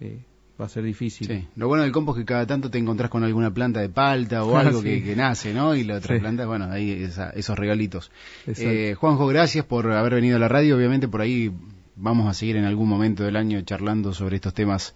eh, 0.01 0.19
va 0.59 0.65
a 0.65 0.69
ser 0.69 0.83
difícil. 0.83 1.27
Sí. 1.27 1.47
Lo 1.55 1.67
bueno 1.67 1.83
del 1.83 1.91
compost 1.91 2.19
es 2.19 2.23
que 2.23 2.33
cada 2.33 2.45
tanto 2.45 2.69
te 2.69 2.77
encontrás 2.77 3.09
con 3.09 3.23
alguna 3.23 3.53
planta 3.53 3.79
de 3.79 3.89
palta 3.89 4.43
o 4.43 4.57
algo 4.57 4.81
que, 4.81 5.15
nace, 5.15 5.53
¿no? 5.53 5.75
Y 5.75 5.83
la 5.83 5.95
otra 5.95 6.19
planta, 6.19 6.45
bueno, 6.45 6.65
ahí 6.69 7.07
esos 7.35 7.57
regalitos. 7.57 8.11
Eh, 8.45 8.95
Juanjo, 8.99 9.27
gracias 9.27 9.65
por 9.65 9.91
haber 9.91 10.15
venido 10.15 10.37
a 10.37 10.39
la 10.39 10.47
radio. 10.47 10.75
Obviamente 10.75 11.07
por 11.07 11.21
ahí 11.21 11.51
vamos 11.97 12.27
a 12.27 12.33
seguir 12.33 12.55
en 12.55 12.65
algún 12.65 12.88
momento 12.88 13.23
del 13.23 13.36
año 13.36 13.62
charlando 13.62 14.13
sobre 14.13 14.38
estos 14.38 14.53
temas 14.53 14.95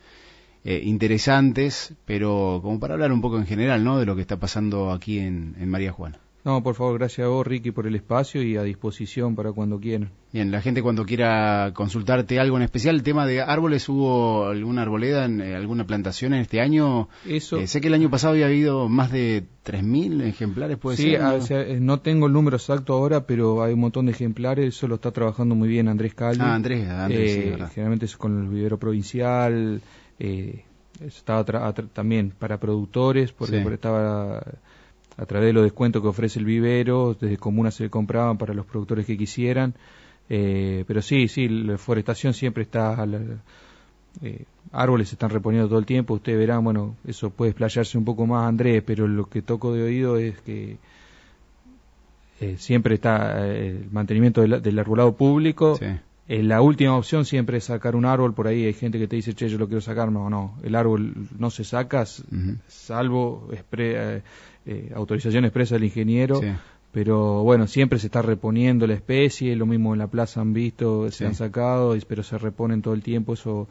eh, 0.63 0.81
interesantes, 0.85 1.93
pero 2.05 2.59
como 2.61 2.79
para 2.79 2.93
hablar 2.93 3.11
un 3.11 3.21
poco 3.21 3.37
en 3.37 3.47
general, 3.47 3.83
¿no? 3.83 3.99
De 3.99 4.05
lo 4.05 4.15
que 4.15 4.21
está 4.21 4.39
pasando 4.39 4.91
aquí 4.91 5.19
en, 5.19 5.55
en 5.59 5.69
María 5.69 5.91
Juana. 5.91 6.19
No, 6.43 6.63
por 6.63 6.73
favor, 6.73 6.97
gracias 6.97 7.25
a 7.25 7.29
vos, 7.29 7.45
Ricky, 7.45 7.69
por 7.69 7.85
el 7.85 7.95
espacio 7.95 8.41
y 8.41 8.57
a 8.57 8.63
disposición 8.63 9.35
para 9.35 9.51
cuando 9.51 9.79
quieran. 9.79 10.09
Bien, 10.33 10.49
la 10.49 10.59
gente 10.61 10.81
cuando 10.81 11.05
quiera 11.05 11.71
consultarte 11.75 12.39
algo 12.39 12.57
en 12.57 12.63
especial, 12.63 12.95
el 12.95 13.03
tema 13.03 13.27
de 13.27 13.41
árboles, 13.41 13.87
¿hubo 13.89 14.47
alguna 14.47 14.81
arboleda, 14.81 15.25
en, 15.25 15.39
eh, 15.41 15.55
alguna 15.55 15.85
plantación 15.85 16.33
en 16.33 16.41
este 16.41 16.59
año? 16.59 17.09
Eso. 17.27 17.57
Eh, 17.57 17.67
sé 17.67 17.79
que 17.79 17.89
el 17.89 17.93
año 17.93 18.09
pasado 18.09 18.33
había 18.33 18.47
habido 18.47 18.89
más 18.89 19.11
de 19.11 19.43
3.000 19.63 20.23
ejemplares, 20.23 20.77
¿puede 20.77 20.97
ser? 20.97 21.41
Sí, 21.43 21.53
eh, 21.53 21.77
¿no? 21.79 21.99
tengo 21.99 22.25
el 22.25 22.33
número 22.33 22.57
exacto 22.57 22.93
ahora, 22.93 23.27
pero 23.27 23.61
hay 23.61 23.73
un 23.73 23.81
montón 23.81 24.07
de 24.07 24.13
ejemplares, 24.13 24.75
eso 24.75 24.87
lo 24.87 24.95
está 24.95 25.11
trabajando 25.11 25.53
muy 25.53 25.69
bien 25.69 25.87
Andrés 25.87 26.15
Calvi. 26.15 26.41
Ah, 26.41 26.55
Andrés, 26.55 26.89
Andrés, 26.89 27.33
sí, 27.33 27.63
Generalmente 27.75 28.05
es 28.05 28.17
con 28.17 28.41
el 28.41 28.49
vivero 28.49 28.79
provincial, 28.79 29.79
estaba 30.99 31.73
también 31.93 32.33
para 32.37 32.59
productores, 32.59 33.31
porque 33.31 33.57
estaba 33.57 34.41
a 35.21 35.25
través 35.27 35.49
de 35.49 35.53
los 35.53 35.63
descuentos 35.63 36.01
que 36.01 36.07
ofrece 36.07 36.39
el 36.39 36.45
vivero, 36.45 37.15
desde 37.19 37.37
comunas 37.37 37.75
se 37.75 37.91
compraban 37.91 38.39
para 38.39 38.55
los 38.55 38.65
productores 38.65 39.05
que 39.05 39.15
quisieran. 39.15 39.75
Eh, 40.29 40.83
pero 40.87 41.03
sí, 41.03 41.27
sí, 41.27 41.47
la 41.47 41.77
forestación 41.77 42.33
siempre 42.33 42.63
está, 42.63 43.05
eh, 44.23 44.45
árboles 44.71 45.09
se 45.09 45.15
están 45.15 45.29
reponiendo 45.29 45.67
todo 45.67 45.77
el 45.77 45.85
tiempo, 45.85 46.15
ustedes 46.15 46.39
verán, 46.39 46.63
bueno, 46.63 46.95
eso 47.05 47.29
puede 47.29 47.51
explayarse 47.51 47.99
un 47.99 48.05
poco 48.05 48.25
más 48.25 48.47
Andrés, 48.47 48.81
pero 48.83 49.07
lo 49.07 49.25
que 49.25 49.43
toco 49.43 49.73
de 49.73 49.83
oído 49.83 50.17
es 50.17 50.39
que 50.41 50.77
eh, 52.39 52.55
siempre 52.57 52.95
está 52.95 53.45
el 53.45 53.89
mantenimiento 53.91 54.41
del, 54.41 54.79
arbolado 54.79 55.15
público. 55.15 55.77
La 56.39 56.61
última 56.61 56.95
opción 56.95 57.25
siempre 57.25 57.57
es 57.57 57.65
sacar 57.65 57.95
un 57.95 58.05
árbol, 58.05 58.33
por 58.33 58.47
ahí 58.47 58.65
hay 58.65 58.73
gente 58.73 58.97
que 58.97 59.07
te 59.07 59.17
dice, 59.17 59.33
che, 59.33 59.49
yo 59.49 59.57
lo 59.57 59.67
quiero 59.67 59.81
sacar, 59.81 60.11
no, 60.11 60.29
no, 60.29 60.57
el 60.63 60.75
árbol 60.75 61.13
no 61.37 61.49
se 61.49 61.65
saca, 61.65 62.05
salvo 62.67 63.49
eh, 63.71 64.21
autorización 64.95 65.43
expresa 65.43 65.75
del 65.75 65.83
ingeniero, 65.83 66.39
pero 66.93 67.43
bueno, 67.43 67.67
siempre 67.67 67.99
se 67.99 68.07
está 68.07 68.21
reponiendo 68.21 68.87
la 68.87 68.93
especie, 68.93 69.55
lo 69.57 69.65
mismo 69.65 69.93
en 69.93 69.99
la 69.99 70.07
plaza 70.07 70.39
han 70.39 70.53
visto, 70.53 71.11
se 71.11 71.25
han 71.25 71.35
sacado, 71.35 71.97
pero 72.07 72.23
se 72.23 72.37
reponen 72.37 72.81
todo 72.81 72.93
el 72.93 73.03
tiempo, 73.03 73.33
eso 73.33 73.67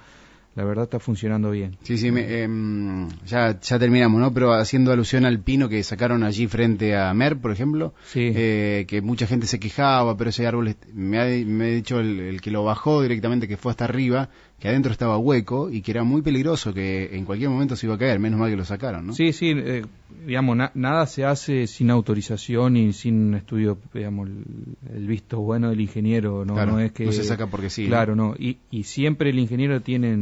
la 0.61 0.67
verdad 0.67 0.85
está 0.85 1.01
funcionando 1.01 1.51
bien. 1.53 1.79
Sí, 1.85 1.97
sí, 1.97 2.09
em, 2.09 3.09
ya, 3.25 3.59
ya 3.59 3.79
terminamos, 3.79 4.21
¿no? 4.21 4.31
Pero 4.35 4.53
haciendo 4.53 4.93
alusión 4.93 5.25
al 5.25 5.41
pino 5.41 5.71
que 5.71 5.83
sacaron 5.83 6.23
allí 6.23 6.49
frente 6.49 6.95
a 6.95 7.15
Mer, 7.15 7.39
por 7.39 7.51
ejemplo, 7.51 7.95
eh, 8.15 8.85
que 8.87 9.01
mucha 9.01 9.27
gente 9.27 9.47
se 9.47 9.59
quejaba, 9.59 10.19
pero 10.19 10.29
ese 10.29 10.47
árbol, 10.47 10.77
me 10.93 11.19
ha, 11.19 11.25
me 11.47 11.65
ha 11.65 11.69
dicho 11.69 11.99
el, 11.99 12.43
que 12.43 12.51
lo 12.51 12.63
bajó 12.63 13.01
directamente, 13.01 13.49
que 13.49 13.57
fue 13.57 13.71
hasta 13.71 13.87
arriba, 13.87 14.29
que 14.61 14.69
adentro 14.69 14.93
estaba 14.93 15.17
hueco 15.17 15.71
y 15.71 15.81
que 15.81 15.91
era 15.91 16.05
muy 16.05 16.21
peligroso, 16.21 16.75
que 16.75 17.17
en 17.17 17.25
cualquier 17.25 17.49
momento 17.49 17.77
se 17.77 17.87
iba 17.87 17.95
a 17.95 17.99
caer, 17.99 18.19
menos 18.19 18.39
mal 18.39 18.51
que 18.51 18.57
lo 18.57 18.65
sacaron, 18.67 19.07
¿no? 19.07 19.15
Sí, 19.15 19.33
sí, 19.33 19.55
eh, 19.57 19.87
digamos, 20.27 20.59
nada 20.75 21.07
se 21.07 21.25
hace 21.25 21.67
sin 21.67 21.91
autorización 21.91 22.77
y 22.77 22.93
sin 22.93 23.33
estudio, 23.35 23.79
digamos, 23.95 24.29
el, 24.29 25.07
visto 25.07 25.41
bueno 25.41 25.71
del 25.71 25.81
ingeniero, 25.81 26.45
¿no? 26.45 26.55
no 26.67 26.79
es 26.79 26.93
que... 26.93 27.07
No 27.07 27.13
se 27.13 27.25
saca 27.25 27.47
porque 27.47 27.71
sí. 27.71 27.87
Claro, 27.87 28.15
no, 28.15 28.35
y, 28.39 28.59
y 28.71 28.83
siempre 28.83 29.31
el 29.31 29.39
ingeniero 29.39 29.81
tiene 29.81 30.15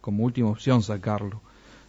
como 0.00 0.24
última 0.24 0.48
opción 0.48 0.82
sacarlo. 0.82 1.42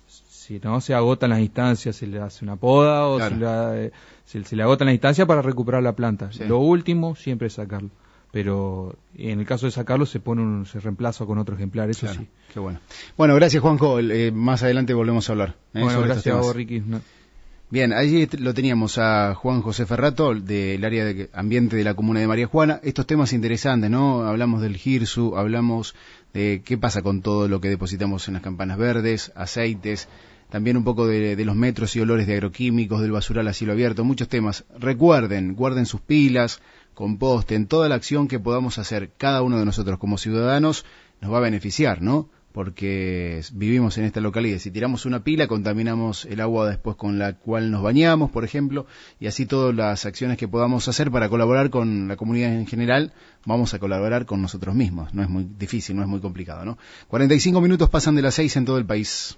Si 0.07 0.59
no 0.61 0.81
se 0.81 0.93
agotan 0.93 1.29
las 1.29 1.39
instancias, 1.39 1.95
se 1.95 2.07
le 2.07 2.19
hace 2.19 2.43
una 2.43 2.57
poda 2.57 3.07
o 3.07 3.19
se, 3.19 3.35
le, 3.35 3.85
eh, 3.85 3.91
se, 4.25 4.55
le 4.57 4.63
agotan 4.63 4.87
las 4.87 4.95
instancias 4.95 5.25
para 5.25 5.41
recuperar 5.41 5.83
la 5.83 5.95
planta. 5.95 6.31
Lo 6.47 6.59
último 6.59 7.15
siempre 7.15 7.47
es 7.47 7.53
sacarlo 7.53 7.91
pero 8.31 8.95
en 9.15 9.39
el 9.39 9.45
caso 9.45 9.65
de 9.65 9.71
sacarlo 9.71 10.05
se 10.05 10.19
pone 10.19 10.41
un, 10.41 10.65
se 10.65 10.79
reemplaza 10.79 11.25
con 11.25 11.37
otro 11.37 11.55
ejemplar, 11.55 11.89
eso 11.89 12.07
sí. 12.07 12.27
Qué 12.53 12.59
bueno. 12.59 12.79
Bueno, 13.17 13.35
gracias 13.35 13.61
Juanjo, 13.61 13.99
eh, 13.99 14.31
más 14.31 14.63
adelante 14.63 14.93
volvemos 14.93 15.29
a 15.29 15.33
hablar. 15.33 15.55
¿eh? 15.73 15.81
Bueno, 15.81 16.01
gracias 16.01 16.35
a 16.35 16.39
vos, 16.39 16.55
Ricky. 16.55 16.83
Bien, 17.71 17.93
allí 17.93 18.27
lo 18.39 18.55
teníamos 18.55 18.97
a 18.97 19.35
Juan 19.35 19.61
José 19.61 19.85
Ferrato, 19.85 20.33
del 20.33 20.83
área 20.83 21.05
de 21.05 21.29
ambiente 21.33 21.75
de 21.75 21.83
la 21.83 21.93
comuna 21.93 22.19
de 22.19 22.27
María 22.27 22.47
Juana. 22.47 22.79
Estos 22.81 23.05
temas 23.05 23.31
interesantes, 23.31 23.91
¿no? 23.91 24.23
Hablamos 24.23 24.63
del 24.63 24.75
GIRSU, 24.75 25.37
hablamos 25.37 25.93
de 26.33 26.63
qué 26.65 26.79
pasa 26.79 27.03
con 27.03 27.21
todo 27.21 27.47
lo 27.47 27.61
que 27.61 27.69
depositamos 27.69 28.27
en 28.27 28.35
las 28.35 28.43
campanas 28.43 28.79
verdes, 28.79 29.31
aceites, 29.35 30.07
también 30.49 30.77
un 30.77 30.83
poco 30.83 31.05
de, 31.05 31.35
de 31.35 31.45
los 31.45 31.55
metros 31.55 31.95
y 31.95 31.99
olores 31.99 32.25
de 32.25 32.33
agroquímicos, 32.33 33.01
del 33.01 33.11
basural 33.11 33.47
a 33.47 33.53
cielo 33.53 33.73
abierto, 33.73 34.03
muchos 34.03 34.27
temas. 34.27 34.65
Recuerden, 34.79 35.53
guarden 35.53 35.85
sus 35.85 36.01
pilas, 36.01 36.61
composten, 36.99 37.65
toda 37.65 37.87
la 37.87 37.95
acción 37.95 38.27
que 38.27 38.41
podamos 38.41 38.77
hacer 38.77 39.11
cada 39.17 39.41
uno 39.41 39.57
de 39.57 39.63
nosotros 39.63 39.97
como 39.99 40.17
ciudadanos 40.17 40.83
nos 41.21 41.31
va 41.31 41.37
a 41.37 41.39
beneficiar, 41.39 42.01
¿no? 42.01 42.27
Porque 42.51 43.41
vivimos 43.53 43.97
en 43.97 44.03
esta 44.03 44.19
localidad. 44.19 44.59
Si 44.59 44.69
tiramos 44.69 45.05
una 45.05 45.23
pila, 45.23 45.47
contaminamos 45.47 46.25
el 46.25 46.41
agua 46.41 46.69
después 46.69 46.97
con 46.97 47.17
la 47.17 47.37
cual 47.37 47.71
nos 47.71 47.83
bañamos, 47.83 48.31
por 48.31 48.43
ejemplo, 48.43 48.85
y 49.17 49.27
así 49.27 49.45
todas 49.45 49.73
las 49.73 50.05
acciones 50.05 50.37
que 50.37 50.49
podamos 50.49 50.89
hacer 50.89 51.09
para 51.09 51.29
colaborar 51.29 51.69
con 51.69 52.09
la 52.09 52.17
comunidad 52.17 52.51
en 52.51 52.67
general, 52.67 53.13
vamos 53.45 53.73
a 53.73 53.79
colaborar 53.79 54.25
con 54.25 54.41
nosotros 54.41 54.75
mismos. 54.75 55.13
No 55.13 55.23
es 55.23 55.29
muy 55.29 55.47
difícil, 55.57 55.95
no 55.95 56.01
es 56.01 56.07
muy 56.09 56.19
complicado, 56.19 56.65
¿no? 56.65 56.77
45 57.07 57.61
minutos 57.61 57.89
pasan 57.89 58.15
de 58.15 58.23
las 58.23 58.35
6 58.35 58.57
en 58.57 58.65
todo 58.65 58.77
el 58.77 58.85
país. 58.85 59.37